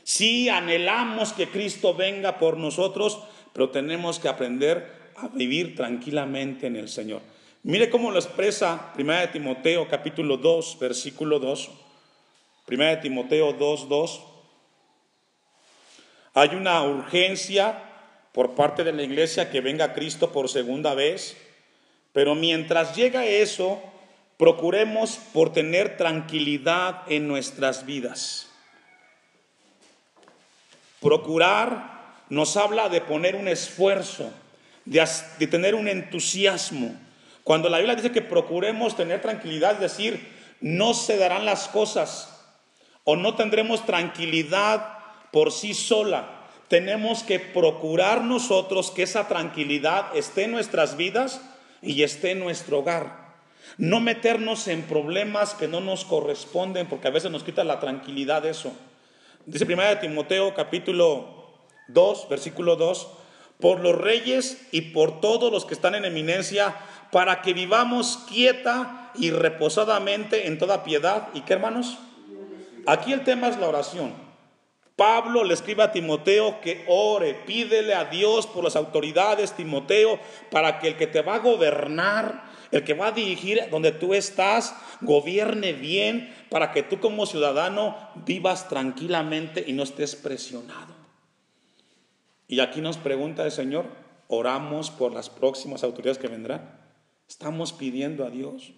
Sí 0.07 0.49
anhelamos 0.49 1.33
que 1.33 1.49
Cristo 1.49 1.93
venga 1.93 2.39
por 2.39 2.59
nosotros, 2.59 3.19
pero 3.53 3.71
tenemos 3.71 4.21
que 4.21 4.29
aprender 4.29 5.11
a 5.17 5.27
vivir 5.27 5.75
tranquilamente 5.75 6.69
en 6.69 6.77
el 6.77 6.89
Señor. 6.89 7.23
Mire 7.67 7.91
cómo 7.91 8.13
lo 8.13 8.21
expresa 8.21 8.93
1 8.97 9.13
de 9.13 9.27
Timoteo 9.27 9.89
capítulo 9.89 10.37
2, 10.37 10.79
versículo 10.79 11.41
2. 11.41 11.69
1 12.69 12.85
de 12.85 12.97
Timoteo 12.99 13.55
2, 13.55 13.89
2. 13.89 14.23
Hay 16.35 16.51
una 16.51 16.81
urgencia 16.85 17.83
por 18.31 18.55
parte 18.55 18.85
de 18.85 18.93
la 18.93 19.03
iglesia 19.03 19.51
que 19.51 19.61
venga 19.61 19.95
Cristo 19.95 20.31
por 20.31 20.49
segunda 20.49 20.95
vez, 20.95 21.37
pero 22.13 22.37
mientras 22.37 22.95
llega 22.95 23.27
eso, 23.27 23.83
procuremos 24.37 25.19
por 25.33 25.53
tener 25.53 25.97
tranquilidad 25.97 27.03
en 27.09 27.27
nuestras 27.27 27.85
vidas. 27.85 28.49
Procurar 31.01 32.15
nos 32.29 32.57
habla 32.57 32.89
de 32.89 33.01
poner 33.01 33.35
un 33.35 33.49
esfuerzo, 33.49 34.33
de, 34.85 35.05
tener 35.49 35.75
un 35.75 35.89
entusiasmo. 35.89 37.06
Cuando 37.47 37.69
la 37.69 37.79
Biblia 37.79 37.95
dice 37.95 38.11
que 38.11 38.23
procuremos 38.23 38.97
tener 38.97 39.23
tranquilidad, 39.23 39.75
es 39.75 39.79
decir, 39.79 40.33
no 40.61 40.95
se 40.95 41.17
darán 41.17 41.45
las 41.45 41.69
cosas 41.69 42.45
o 43.05 43.15
no 43.15 43.37
tendremos 43.37 43.87
tranquilidad 43.87 44.99
por 45.31 45.53
sí 45.53 45.73
sola. 45.73 46.49
Tenemos 46.67 47.23
que 47.23 47.39
procurar 47.39 48.25
nosotros 48.25 48.91
que 48.91 49.05
esa 49.05 49.29
tranquilidad 49.29 50.07
esté 50.17 50.43
en 50.43 50.51
nuestras 50.51 50.97
vidas 50.97 51.41
y 51.83 52.03
esté 52.03 52.33
en 52.33 52.41
nuestro 52.41 52.81
hogar. 52.81 53.37
No 53.79 54.01
meternos 54.01 54.67
en 54.67 54.83
problemas 54.83 55.55
que 55.55 55.69
no 55.69 55.81
nos 55.81 56.05
corresponden, 56.05 56.89
porque 56.89 57.07
a 57.07 57.13
veces 57.13 57.31
nos 57.31 57.45
quita 57.45 57.63
la 57.63 57.79
tranquilidad 57.79 58.45
eso. 58.45 58.73
Dice 59.45 59.73
1 59.73 60.01
Timoteo 60.01 60.53
capítulo 60.53 61.61
2, 61.87 62.29
versículo 62.29 62.75
2, 62.75 63.07
por 63.61 63.81
los 63.81 63.95
reyes 63.95 64.67
y 64.73 64.81
por 64.81 65.21
todos 65.21 65.53
los 65.53 65.65
que 65.65 65.75
están 65.75 65.95
en 65.95 66.05
eminencia, 66.05 66.75
para 67.11 67.43
que 67.43 67.53
vivamos 67.53 68.25
quieta 68.29 69.11
y 69.15 69.31
reposadamente 69.31 70.47
en 70.47 70.59
toda 70.59 70.85
piedad. 70.85 71.29
¿Y 71.35 71.43
qué 71.43 71.55
hermanos? 71.55 71.99
Aquí 72.87 73.13
el 73.13 73.25
tema 73.25 73.49
es 73.49 73.59
la 73.59 73.69
oración. 73.69 74.27
Pablo 74.97 75.45
le 75.45 75.53
escribe 75.53 75.83
a 75.83 75.93
Timoteo 75.93 76.61
que 76.63 76.85
ore, 76.89 77.35
pídele 77.35 77.95
a 77.95 78.07
Dios 78.07 78.47
por 78.47 78.65
las 78.65 78.77
autoridades, 78.77 79.53
Timoteo, 79.53 80.19
para 80.51 80.79
que 80.79 80.89
el 80.89 80.97
que 80.97 81.07
te 81.07 81.21
va 81.21 81.35
a 81.35 81.41
gobernar, 81.41 82.45
el 82.71 82.83
que 82.83 82.95
va 82.95 83.09
a 83.09 83.13
dirigir 83.13 83.69
donde 83.71 83.93
tú 83.93 84.15
estás, 84.15 84.75
gobierne 85.03 85.75
bien 85.75 86.35
para 86.49 86.73
que 86.73 86.83
tú 86.83 86.99
como 86.99 87.27
ciudadano 87.27 87.95
vivas 88.25 88.71
tranquilamente 88.71 89.63
y 89.67 89.75
no 89.75 89.83
estés 89.83 90.17
presionado. 90.17 90.95
Y 92.49 92.61
aquí 92.61 92.81
nos 92.81 92.97
pregunta 92.97 93.45
el 93.45 93.53
Señor, 93.53 93.85
oramos 94.29 94.91
por 94.91 95.13
las 95.13 95.29
próximas 95.29 95.85
autoridades 95.85 96.19
que 96.19 96.29
vendrán. 96.29 96.86
Estamos 97.29 97.73
pidiendo 97.73 98.25
a 98.25 98.31
Dios. 98.31 98.73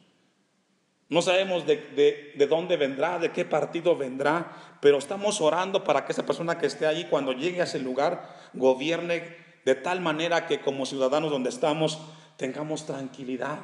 No 1.11 1.23
sabemos 1.23 1.67
de, 1.67 2.35
de, 2.37 2.47
dónde 2.47 2.77
vendrá, 2.77 3.19
de 3.19 3.33
qué 3.33 3.45
partido 3.45 3.97
vendrá, 3.97 4.77
pero 4.83 4.99
estamos 4.99 5.41
orando 5.41 5.83
para 5.83 6.05
que 6.05 6.13
esa 6.13 6.27
persona 6.27 6.59
que 6.59 6.67
esté 6.67 6.87
ahí, 6.87 7.07
cuando 7.09 7.33
llegue 7.33 7.61
a 7.61 7.65
ese 7.65 7.79
lugar, 7.79 8.51
gobierne 8.53 9.37
de 9.65 9.75
tal 9.75 10.01
manera 10.01 10.47
que 10.47 10.61
como 10.61 10.85
ciudadanos 10.85 11.31
donde 11.31 11.49
estamos 11.49 11.99
tengamos 12.37 12.85
tranquilidad. 12.85 13.59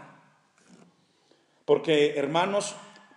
Porque, 1.67 2.17
hermanos, 2.17 2.75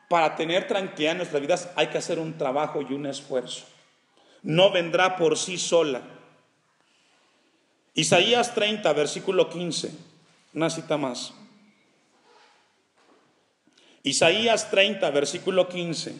para 0.09 0.35
tener 0.35 0.67
tranquilidad 0.67 1.13
en 1.13 1.17
nuestras 1.17 1.41
vidas 1.41 1.71
hay 1.75 1.87
que 1.87 1.97
hacer 1.97 2.19
un 2.19 2.37
trabajo 2.37 2.81
y 2.81 2.93
un 2.93 3.05
esfuerzo. 3.05 3.65
No 4.41 4.71
vendrá 4.71 5.15
por 5.15 5.37
sí 5.37 5.57
sola. 5.57 6.01
Isaías 7.93 8.53
30, 8.53 8.91
versículo 8.93 9.49
15, 9.49 9.91
una 10.53 10.69
cita 10.69 10.97
más. 10.97 11.33
Isaías 14.07 14.69
30, 14.71 15.09
versículo 15.11 15.67
15. 15.67 16.15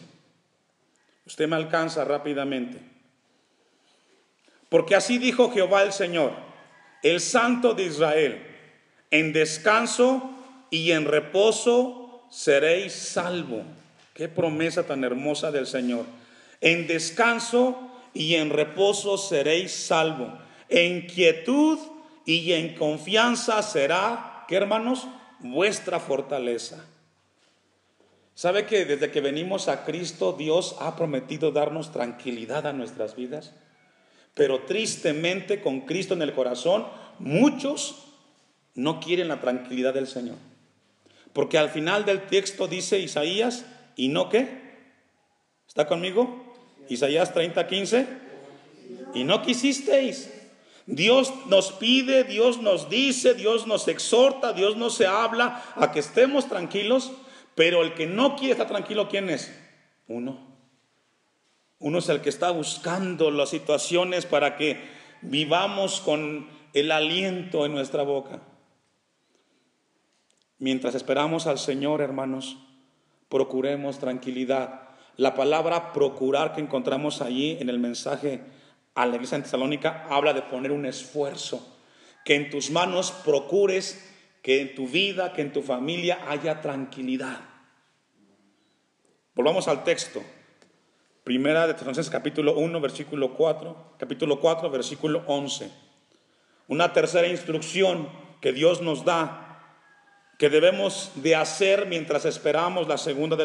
Usted 1.26 1.48
me 1.48 1.56
alcanza 1.56 2.04
rápidamente. 2.04 2.78
Porque 4.68 4.94
así 4.94 5.18
dijo 5.18 5.50
Jehová 5.50 5.82
el 5.82 5.92
Señor, 5.92 6.32
el 7.02 7.20
Santo 7.20 7.74
de 7.74 7.84
Israel, 7.84 8.42
en 9.10 9.32
descanso 9.32 10.30
y 10.70 10.92
en 10.92 11.06
reposo 11.06 12.26
seréis 12.30 12.92
salvo. 12.92 13.62
Qué 14.14 14.28
promesa 14.28 14.86
tan 14.86 15.04
hermosa 15.04 15.50
del 15.50 15.66
Señor. 15.66 16.04
En 16.60 16.86
descanso 16.86 17.90
y 18.12 18.34
en 18.34 18.50
reposo 18.50 19.16
seréis 19.16 19.72
salvo. 19.72 20.38
En 20.68 21.06
quietud 21.06 21.78
y 22.26 22.52
en 22.52 22.74
confianza 22.74 23.62
será, 23.62 24.44
¿qué 24.48 24.56
hermanos? 24.56 25.06
Vuestra 25.38 26.00
fortaleza. 26.00 26.84
¿Sabe 28.38 28.66
que 28.66 28.84
desde 28.84 29.10
que 29.10 29.20
venimos 29.20 29.66
a 29.66 29.84
Cristo 29.84 30.32
Dios 30.32 30.76
ha 30.78 30.94
prometido 30.94 31.50
darnos 31.50 31.90
tranquilidad 31.90 32.68
a 32.68 32.72
nuestras 32.72 33.16
vidas? 33.16 33.52
Pero 34.34 34.60
tristemente 34.60 35.60
con 35.60 35.80
Cristo 35.80 36.14
en 36.14 36.22
el 36.22 36.32
corazón, 36.32 36.86
muchos 37.18 37.96
no 38.76 39.00
quieren 39.00 39.26
la 39.26 39.40
tranquilidad 39.40 39.92
del 39.92 40.06
Señor. 40.06 40.36
Porque 41.32 41.58
al 41.58 41.68
final 41.68 42.04
del 42.04 42.28
texto 42.28 42.68
dice 42.68 43.00
Isaías, 43.00 43.66
¿y 43.96 44.06
no 44.06 44.28
qué? 44.28 44.86
¿Está 45.66 45.88
conmigo? 45.88 46.54
Isaías 46.88 47.34
30, 47.34 47.66
15. 47.66 48.06
Y 49.14 49.24
no 49.24 49.42
quisisteis. 49.42 50.32
Dios 50.86 51.32
nos 51.46 51.72
pide, 51.72 52.22
Dios 52.22 52.62
nos 52.62 52.88
dice, 52.88 53.34
Dios 53.34 53.66
nos 53.66 53.88
exhorta, 53.88 54.52
Dios 54.52 54.76
nos 54.76 55.00
habla 55.00 55.64
a 55.74 55.90
que 55.90 55.98
estemos 55.98 56.48
tranquilos, 56.48 57.10
pero 57.58 57.82
el 57.82 57.92
que 57.94 58.06
no 58.06 58.36
quiere 58.36 58.52
estar 58.52 58.68
tranquilo, 58.68 59.08
¿quién 59.08 59.28
es? 59.28 59.52
Uno. 60.06 60.46
Uno 61.80 61.98
es 61.98 62.08
el 62.08 62.20
que 62.20 62.28
está 62.28 62.52
buscando 62.52 63.32
las 63.32 63.48
situaciones 63.48 64.26
para 64.26 64.54
que 64.54 64.80
vivamos 65.22 66.00
con 66.00 66.48
el 66.72 66.92
aliento 66.92 67.66
en 67.66 67.72
nuestra 67.72 68.04
boca. 68.04 68.42
Mientras 70.60 70.94
esperamos 70.94 71.48
al 71.48 71.58
Señor, 71.58 72.00
hermanos, 72.00 72.58
procuremos 73.28 73.98
tranquilidad. 73.98 74.90
La 75.16 75.34
palabra 75.34 75.92
procurar 75.92 76.54
que 76.54 76.60
encontramos 76.60 77.20
allí 77.20 77.56
en 77.58 77.70
el 77.70 77.80
mensaje 77.80 78.40
a 78.94 79.04
la 79.04 79.16
iglesia 79.16 79.34
en 79.34 79.42
Tesalónica 79.42 80.06
habla 80.08 80.32
de 80.32 80.42
poner 80.42 80.70
un 80.70 80.86
esfuerzo, 80.86 81.76
que 82.24 82.36
en 82.36 82.50
tus 82.50 82.70
manos 82.70 83.10
procures 83.10 84.08
que 84.44 84.60
en 84.60 84.76
tu 84.76 84.86
vida, 84.86 85.32
que 85.32 85.42
en 85.42 85.52
tu 85.52 85.60
familia 85.60 86.20
haya 86.28 86.60
tranquilidad. 86.60 87.47
Volvamos 89.38 89.68
al 89.68 89.84
texto. 89.84 90.20
Primera 91.22 91.68
de 91.68 91.74
Tesalonicenses 91.74 92.10
capítulo 92.10 92.56
1, 92.56 92.80
versículo 92.80 93.34
4, 93.34 93.94
capítulo 93.96 94.40
4, 94.40 94.68
versículo 94.68 95.22
11. 95.28 95.70
Una 96.66 96.92
tercera 96.92 97.28
instrucción 97.28 98.08
que 98.40 98.52
Dios 98.52 98.82
nos 98.82 99.04
da, 99.04 99.60
que 100.40 100.50
debemos 100.50 101.12
de 101.14 101.36
hacer 101.36 101.86
mientras 101.86 102.24
esperamos 102.24 102.88
la 102.88 102.98
segunda 102.98 103.36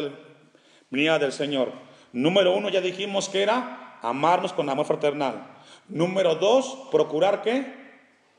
venida 0.90 1.20
del 1.20 1.32
Señor. 1.32 1.70
Número 2.12 2.56
uno, 2.56 2.70
ya 2.70 2.80
dijimos 2.80 3.28
que 3.28 3.44
era 3.44 4.00
amarnos 4.02 4.52
con 4.52 4.68
amor 4.68 4.86
fraternal. 4.86 5.46
Número 5.88 6.34
dos, 6.34 6.88
procurar 6.90 7.40
qué? 7.40 7.72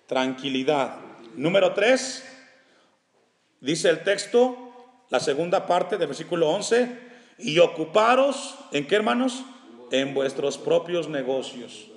Tranquilidad. 0.07 0.97
Número 1.37 1.71
tres, 1.71 2.21
dice 3.61 3.89
el 3.89 4.03
texto, 4.03 4.57
la 5.09 5.21
segunda 5.21 5.65
parte 5.65 5.97
del 5.97 6.07
versículo 6.07 6.49
11, 6.49 7.05
y 7.37 7.59
ocuparos, 7.59 8.55
¿en 8.71 8.87
qué 8.87 8.95
hermanos? 8.95 9.43
En 9.91 10.13
vuestros 10.13 10.57
propios 10.57 11.09
negocios. 11.09 11.87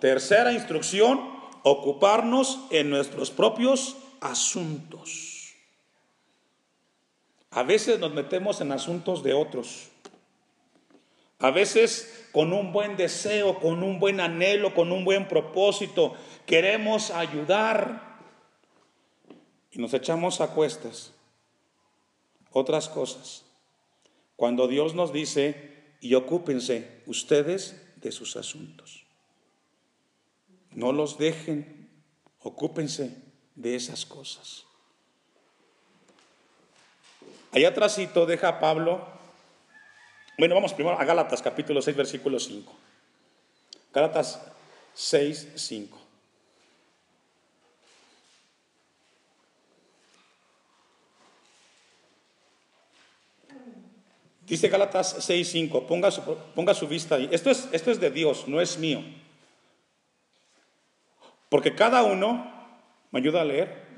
Tercera 0.00 0.52
instrucción, 0.52 1.20
ocuparnos 1.62 2.60
en 2.70 2.90
nuestros 2.90 3.30
propios 3.30 3.96
asuntos. 4.20 5.54
A 7.50 7.62
veces 7.62 7.98
nos 7.98 8.12
metemos 8.12 8.60
en 8.60 8.72
asuntos 8.72 9.22
de 9.22 9.34
otros. 9.34 9.88
A 11.40 11.50
veces 11.50 12.28
con 12.32 12.52
un 12.52 12.72
buen 12.72 12.96
deseo, 12.96 13.58
con 13.58 13.82
un 13.82 13.98
buen 13.98 14.20
anhelo, 14.20 14.74
con 14.74 14.92
un 14.92 15.04
buen 15.04 15.26
propósito, 15.28 16.14
queremos 16.46 17.10
ayudar 17.10 18.18
y 19.70 19.78
nos 19.78 19.94
echamos 19.94 20.40
a 20.40 20.48
cuestas 20.48 21.12
otras 22.52 22.88
cosas 22.88 23.47
cuando 24.38 24.68
Dios 24.68 24.94
nos 24.94 25.12
dice, 25.12 25.74
y 26.00 26.14
ocúpense 26.14 27.02
ustedes 27.06 27.74
de 27.96 28.12
sus 28.12 28.36
asuntos. 28.36 29.04
No 30.70 30.92
los 30.92 31.18
dejen, 31.18 31.90
ocúpense 32.38 33.20
de 33.56 33.74
esas 33.74 34.06
cosas. 34.06 34.64
Allá 37.50 37.70
atrásito 37.70 38.26
deja 38.26 38.60
Pablo, 38.60 39.04
bueno, 40.38 40.54
vamos 40.54 40.72
primero 40.72 40.96
a 40.96 41.04
Gálatas 41.04 41.42
capítulo 41.42 41.82
6, 41.82 41.96
versículo 41.96 42.38
5. 42.38 42.72
Gálatas 43.92 44.40
6, 44.94 45.48
5. 45.56 45.98
Dice 54.48 54.68
Gálatas 54.68 55.28
6:5, 55.28 55.86
ponga 55.86 56.10
su, 56.10 56.22
ponga 56.54 56.74
su 56.74 56.88
vista 56.88 57.16
ahí. 57.16 57.28
Esto 57.30 57.50
es, 57.50 57.68
esto 57.72 57.90
es 57.90 58.00
de 58.00 58.10
Dios, 58.10 58.48
no 58.48 58.60
es 58.60 58.78
mío. 58.78 59.02
Porque 61.48 61.74
cada 61.74 62.02
uno, 62.02 62.50
¿me 63.10 63.20
ayuda 63.20 63.42
a 63.42 63.44
leer? 63.44 63.88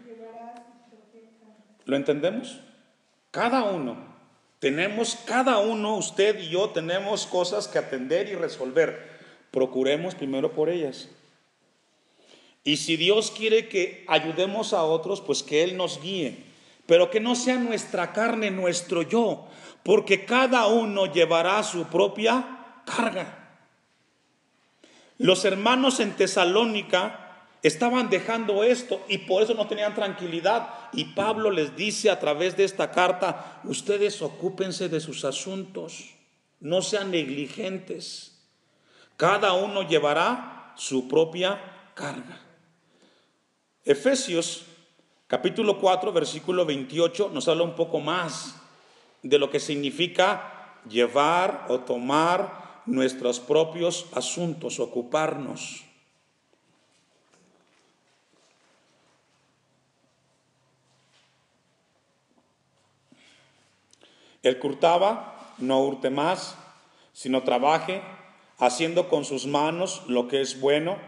¿Lo 1.85 1.97
entendemos? 1.97 2.61
Cada 3.31 3.65
uno. 3.65 4.11
Tenemos, 4.59 5.17
cada 5.25 5.59
uno, 5.59 5.97
usted 5.97 6.39
y 6.39 6.51
yo, 6.51 6.71
tenemos 6.71 7.27
cosas 7.27 7.67
que 7.67 7.79
atender 7.79 8.29
y 8.29 8.35
resolver. 8.35 9.09
Procuremos 9.51 10.15
primero 10.15 10.53
por 10.53 10.69
ellas. 10.69 11.09
Y 12.63 12.77
si 12.77 12.97
Dios 12.97 13.31
quiere 13.31 13.69
que 13.69 14.05
ayudemos 14.07 14.75
a 14.75 14.85
otros, 14.85 15.21
pues 15.21 15.43
que 15.43 15.63
Él 15.63 15.77
nos 15.77 16.01
guíe. 16.03 16.50
Pero 16.87 17.11
que 17.11 17.21
no 17.21 17.35
sea 17.35 17.57
nuestra 17.57 18.13
carne, 18.13 18.51
nuestro 18.51 19.03
yo 19.03 19.49
porque 19.83 20.25
cada 20.25 20.67
uno 20.67 21.07
llevará 21.07 21.63
su 21.63 21.85
propia 21.87 22.83
carga. 22.85 23.37
Los 25.19 25.45
hermanos 25.45 26.01
en 26.01 26.17
Tesalónica 26.17 27.45
estaban 27.63 28.09
dejando 28.09 28.65
esto 28.65 29.05
y 29.09 29.19
por 29.19 29.43
eso 29.43 29.55
no 29.55 29.67
tenían 29.67 29.95
tranquilidad. 29.95 30.69
Y 30.93 31.07
Pablo 31.07 31.51
les 31.51 31.77
dice 31.77 32.11
a 32.11 32.19
través 32.19 32.57
de 32.57 32.65
esta 32.65 32.91
carta, 32.91 33.61
ustedes 33.65 34.23
ocúpense 34.23 34.89
de 34.89 35.01
sus 35.01 35.25
asuntos, 35.25 36.15
no 36.61 36.83
sean 36.83 37.11
negligentes. 37.11 38.39
Cada 39.17 39.53
uno 39.53 39.87
llevará 39.87 40.73
su 40.77 41.07
propia 41.09 41.61
carga. 41.95 42.41
Efesios 43.85 44.65
capítulo 45.31 45.79
4, 45.79 46.13
versículo 46.13 46.67
28 46.67 47.31
nos 47.33 47.47
habla 47.47 47.63
un 47.63 47.77
poco 47.77 48.01
más 48.01 48.57
de 49.23 49.39
lo 49.39 49.49
que 49.49 49.61
significa 49.61 50.81
llevar 50.89 51.67
o 51.69 51.79
tomar 51.79 52.83
nuestros 52.85 53.39
propios 53.39 54.07
asuntos, 54.13 54.81
ocuparnos. 54.81 55.85
El 64.43 64.59
curtaba, 64.59 65.55
no 65.59 65.81
hurte 65.81 66.11
más, 66.11 66.57
sino 67.13 67.45
trabaje, 67.45 68.03
haciendo 68.59 69.09
con 69.09 69.25
sus 69.25 69.47
manos 69.47 70.03
lo 70.09 70.27
que 70.27 70.41
es 70.41 70.61
bueno, 70.61 70.99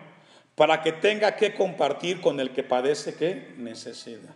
para 0.54 0.82
que 0.82 0.92
tenga 0.92 1.36
que 1.36 1.54
compartir 1.54 2.20
con 2.20 2.40
el 2.40 2.50
que 2.50 2.62
padece 2.62 3.14
que 3.14 3.54
necesidad. 3.56 4.34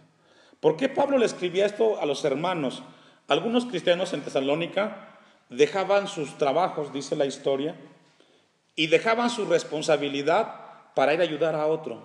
¿Por 0.60 0.76
qué 0.76 0.88
Pablo 0.88 1.18
le 1.18 1.26
escribía 1.26 1.66
esto 1.66 2.00
a 2.00 2.06
los 2.06 2.24
hermanos? 2.24 2.82
Algunos 3.28 3.66
cristianos 3.66 4.12
en 4.12 4.22
Tesalónica 4.22 5.18
dejaban 5.50 6.08
sus 6.08 6.38
trabajos, 6.38 6.92
dice 6.92 7.16
la 7.16 7.26
historia, 7.26 7.76
y 8.74 8.86
dejaban 8.86 9.30
su 9.30 9.44
responsabilidad 9.44 10.94
para 10.94 11.12
ir 11.12 11.20
a 11.20 11.24
ayudar 11.24 11.54
a 11.54 11.66
otro. 11.66 12.02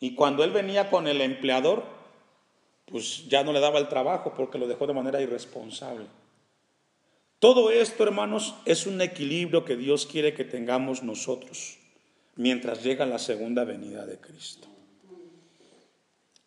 Y 0.00 0.14
cuando 0.14 0.44
él 0.44 0.50
venía 0.50 0.90
con 0.90 1.08
el 1.08 1.20
empleador, 1.20 1.84
pues 2.86 3.26
ya 3.28 3.42
no 3.42 3.52
le 3.52 3.60
daba 3.60 3.78
el 3.78 3.88
trabajo 3.88 4.34
porque 4.36 4.58
lo 4.58 4.66
dejó 4.66 4.86
de 4.86 4.92
manera 4.92 5.22
irresponsable. 5.22 6.06
Todo 7.38 7.70
esto, 7.70 8.04
hermanos, 8.04 8.54
es 8.66 8.86
un 8.86 9.00
equilibrio 9.00 9.64
que 9.64 9.76
Dios 9.76 10.06
quiere 10.06 10.34
que 10.34 10.44
tengamos 10.44 11.02
nosotros 11.02 11.78
mientras 12.36 12.82
llega 12.82 13.06
la 13.06 13.18
segunda 13.18 13.64
venida 13.64 14.06
de 14.06 14.18
Cristo. 14.18 14.68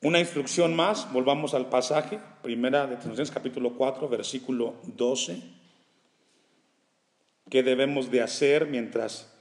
Una 0.02 0.20
instrucción 0.20 0.76
más, 0.76 1.12
volvamos 1.12 1.54
al 1.54 1.70
pasaje, 1.70 2.20
primera 2.44 2.86
de 2.86 2.96
Tesalonicenses 2.96 3.34
capítulo 3.34 3.74
4, 3.76 4.08
versículo 4.08 4.76
12. 4.84 5.42
¿Qué 7.50 7.64
debemos 7.64 8.12
de 8.12 8.22
hacer 8.22 8.68
mientras 8.68 9.34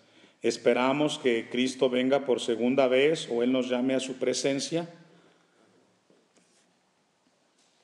esperamos 0.42 1.18
que 1.18 1.48
Cristo 1.50 1.90
venga 1.90 2.24
por 2.24 2.40
segunda 2.40 2.88
vez 2.88 3.28
o 3.30 3.42
Él 3.42 3.52
nos 3.52 3.68
llame 3.68 3.94
a 3.94 4.00
su 4.00 4.14
presencia? 4.14 4.88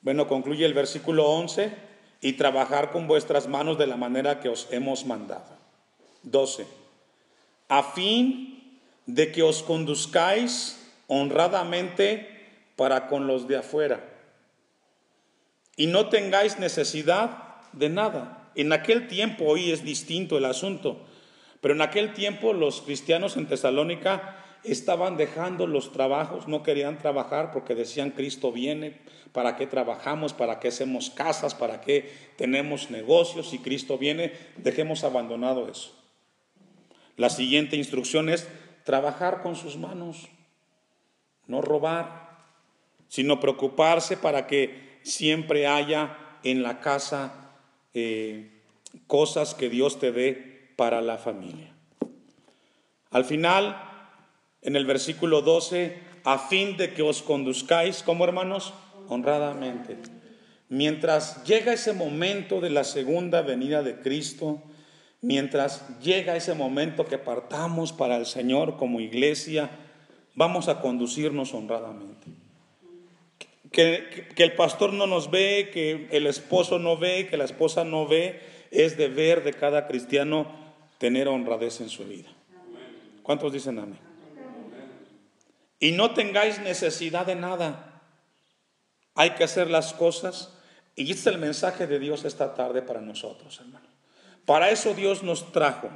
Bueno, 0.00 0.26
concluye 0.26 0.64
el 0.64 0.74
versículo 0.74 1.28
11, 1.28 1.92
y 2.22 2.34
trabajar 2.34 2.92
con 2.92 3.08
vuestras 3.08 3.48
manos 3.48 3.76
de 3.76 3.88
la 3.88 3.96
manera 3.96 4.40
que 4.40 4.48
os 4.48 4.68
hemos 4.70 5.04
mandado. 5.04 5.58
12. 6.22 6.64
A 7.68 7.82
fin 7.82 8.51
de 9.12 9.30
que 9.30 9.42
os 9.42 9.62
conduzcáis 9.62 10.80
honradamente 11.06 12.28
para 12.76 13.08
con 13.08 13.26
los 13.26 13.46
de 13.46 13.56
afuera 13.56 14.00
y 15.76 15.86
no 15.86 16.08
tengáis 16.08 16.58
necesidad 16.58 17.60
de 17.72 17.88
nada. 17.88 18.50
En 18.54 18.72
aquel 18.72 19.08
tiempo, 19.08 19.44
hoy 19.44 19.70
es 19.70 19.84
distinto 19.84 20.38
el 20.38 20.44
asunto, 20.44 21.00
pero 21.60 21.74
en 21.74 21.82
aquel 21.82 22.12
tiempo 22.12 22.52
los 22.52 22.82
cristianos 22.82 23.36
en 23.36 23.46
Tesalónica 23.46 24.38
estaban 24.64 25.16
dejando 25.16 25.66
los 25.66 25.92
trabajos, 25.92 26.48
no 26.48 26.62
querían 26.62 26.98
trabajar 26.98 27.52
porque 27.52 27.74
decían 27.74 28.10
Cristo 28.10 28.52
viene, 28.52 29.00
¿para 29.32 29.56
qué 29.56 29.66
trabajamos? 29.66 30.32
¿Para 30.32 30.60
qué 30.60 30.68
hacemos 30.68 31.10
casas? 31.10 31.54
¿Para 31.54 31.80
qué 31.80 32.10
tenemos 32.36 32.90
negocios? 32.90 33.50
Si 33.50 33.58
Cristo 33.58 33.98
viene, 33.98 34.32
dejemos 34.56 35.04
abandonado 35.04 35.68
eso. 35.68 35.98
La 37.16 37.28
siguiente 37.28 37.76
instrucción 37.76 38.28
es 38.28 38.48
trabajar 38.84 39.42
con 39.42 39.56
sus 39.56 39.76
manos, 39.76 40.28
no 41.46 41.60
robar, 41.60 42.30
sino 43.08 43.40
preocuparse 43.40 44.16
para 44.16 44.46
que 44.46 44.98
siempre 45.02 45.66
haya 45.66 46.16
en 46.42 46.62
la 46.62 46.80
casa 46.80 47.50
eh, 47.94 48.62
cosas 49.06 49.54
que 49.54 49.68
Dios 49.68 49.98
te 49.98 50.12
dé 50.12 50.72
para 50.76 51.00
la 51.00 51.18
familia. 51.18 51.72
Al 53.10 53.24
final, 53.24 53.76
en 54.62 54.76
el 54.76 54.86
versículo 54.86 55.42
12, 55.42 55.98
a 56.24 56.38
fin 56.38 56.76
de 56.76 56.94
que 56.94 57.02
os 57.02 57.22
conduzcáis, 57.22 58.02
como 58.02 58.24
hermanos, 58.24 58.72
honradamente. 59.08 59.98
Mientras 60.68 61.44
llega 61.44 61.74
ese 61.74 61.92
momento 61.92 62.60
de 62.60 62.70
la 62.70 62.84
segunda 62.84 63.42
venida 63.42 63.82
de 63.82 64.00
Cristo, 64.00 64.62
mientras 65.22 65.98
llega 66.00 66.36
ese 66.36 66.54
momento 66.54 67.06
que 67.06 67.16
partamos 67.16 67.92
para 67.92 68.16
el 68.16 68.26
Señor 68.26 68.76
como 68.76 69.00
iglesia, 69.00 69.70
vamos 70.34 70.68
a 70.68 70.80
conducirnos 70.80 71.54
honradamente. 71.54 72.26
Que, 73.70 74.28
el 74.36 74.52
pastor 74.52 74.92
no 74.92 75.06
nos 75.06 75.30
ve, 75.30 75.70
que 75.72 76.08
el 76.10 76.26
esposo 76.26 76.78
no 76.78 76.98
ve, 76.98 77.26
que 77.28 77.38
la 77.38 77.44
esposa 77.44 77.84
no 77.84 78.06
ve, 78.06 78.40
es 78.70 78.98
deber 78.98 79.42
de 79.42 79.54
cada 79.54 79.86
cristiano 79.86 80.46
tener 80.98 81.26
honradez 81.28 81.80
en 81.80 81.88
su 81.88 82.04
vida. 82.04 82.28
¿Cuántos 83.22 83.52
dicen 83.52 83.78
amén? 83.78 84.12
y 85.82 85.90
no 85.90 86.14
tengáis 86.14 86.60
necesidad 86.60 87.26
de 87.26 87.34
nada. 87.34 88.00
Hay 89.16 89.30
que 89.30 89.42
hacer 89.42 89.68
las 89.68 89.92
cosas 89.92 90.56
y 90.94 91.10
este 91.10 91.30
es 91.30 91.34
el 91.34 91.38
mensaje 91.38 91.88
de 91.88 91.98
Dios 91.98 92.24
esta 92.24 92.54
tarde 92.54 92.82
para 92.82 93.00
nosotros, 93.00 93.58
hermano. 93.58 93.91
Para 94.46 94.70
eso 94.70 94.94
Dios 94.94 95.22
nos 95.22 95.52
trajo. 95.52 95.90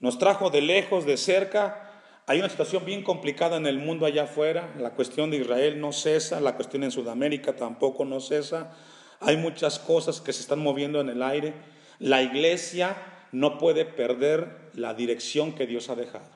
Nos 0.00 0.18
trajo 0.18 0.50
de 0.50 0.60
lejos, 0.60 1.04
de 1.04 1.16
cerca. 1.16 1.90
Hay 2.26 2.38
una 2.38 2.48
situación 2.48 2.84
bien 2.84 3.02
complicada 3.02 3.56
en 3.56 3.66
el 3.66 3.78
mundo 3.78 4.06
allá 4.06 4.24
afuera. 4.24 4.74
La 4.78 4.90
cuestión 4.90 5.30
de 5.30 5.38
Israel 5.38 5.80
no 5.80 5.92
cesa, 5.92 6.40
la 6.40 6.56
cuestión 6.56 6.84
en 6.84 6.90
Sudamérica 6.90 7.54
tampoco 7.54 8.04
no 8.04 8.20
cesa. 8.20 8.72
Hay 9.20 9.36
muchas 9.36 9.78
cosas 9.78 10.20
que 10.20 10.32
se 10.32 10.40
están 10.40 10.60
moviendo 10.60 11.00
en 11.00 11.10
el 11.10 11.22
aire. 11.22 11.54
La 11.98 12.22
iglesia 12.22 12.96
no 13.32 13.58
puede 13.58 13.84
perder 13.84 14.70
la 14.74 14.94
dirección 14.94 15.54
que 15.54 15.66
Dios 15.66 15.90
ha 15.90 15.94
dejado. 15.94 16.30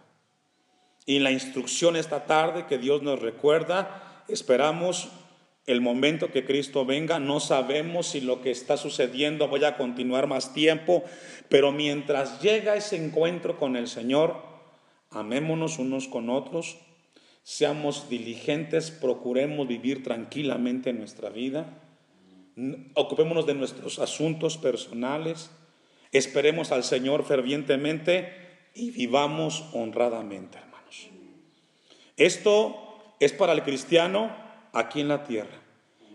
Y 1.06 1.18
la 1.18 1.30
instrucción 1.30 1.96
esta 1.96 2.26
tarde 2.26 2.66
que 2.66 2.78
Dios 2.78 3.02
nos 3.02 3.20
recuerda, 3.20 4.22
esperamos 4.28 5.10
el 5.66 5.80
momento 5.80 6.30
que 6.30 6.44
Cristo 6.44 6.84
venga, 6.84 7.18
no 7.18 7.40
sabemos 7.40 8.08
si 8.08 8.20
lo 8.20 8.42
que 8.42 8.50
está 8.50 8.76
sucediendo 8.76 9.48
vaya 9.48 9.68
a 9.68 9.76
continuar 9.76 10.26
más 10.26 10.52
tiempo, 10.52 11.04
pero 11.48 11.72
mientras 11.72 12.42
llega 12.42 12.76
ese 12.76 13.02
encuentro 13.02 13.58
con 13.58 13.76
el 13.76 13.88
Señor, 13.88 14.42
amémonos 15.10 15.78
unos 15.78 16.06
con 16.08 16.28
otros, 16.28 16.76
seamos 17.42 18.10
diligentes, 18.10 18.90
procuremos 18.90 19.66
vivir 19.66 20.02
tranquilamente 20.02 20.92
nuestra 20.92 21.30
vida, 21.30 21.80
ocupémonos 22.94 23.46
de 23.46 23.54
nuestros 23.54 23.98
asuntos 23.98 24.58
personales, 24.58 25.50
esperemos 26.12 26.72
al 26.72 26.84
Señor 26.84 27.24
fervientemente 27.24 28.32
y 28.74 28.90
vivamos 28.90 29.64
honradamente. 29.72 30.58
Esto 32.16 33.16
es 33.18 33.32
para 33.32 33.52
el 33.52 33.64
cristiano 33.64 34.43
aquí 34.74 35.00
en 35.00 35.08
la 35.08 35.24
tierra. 35.24 35.56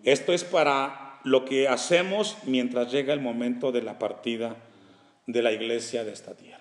Esto 0.04 0.34
es 0.34 0.44
para 0.44 1.20
lo 1.24 1.46
que 1.46 1.68
hacemos 1.68 2.38
mientras 2.46 2.92
llega 2.92 3.14
el 3.14 3.22
momento 3.22 3.72
de 3.72 3.82
la 3.82 4.00
partida 4.00 4.56
de 5.28 5.42
la 5.42 5.52
iglesia 5.52 6.04
de 6.04 6.14
esta 6.14 6.36
tierra. 6.36 6.59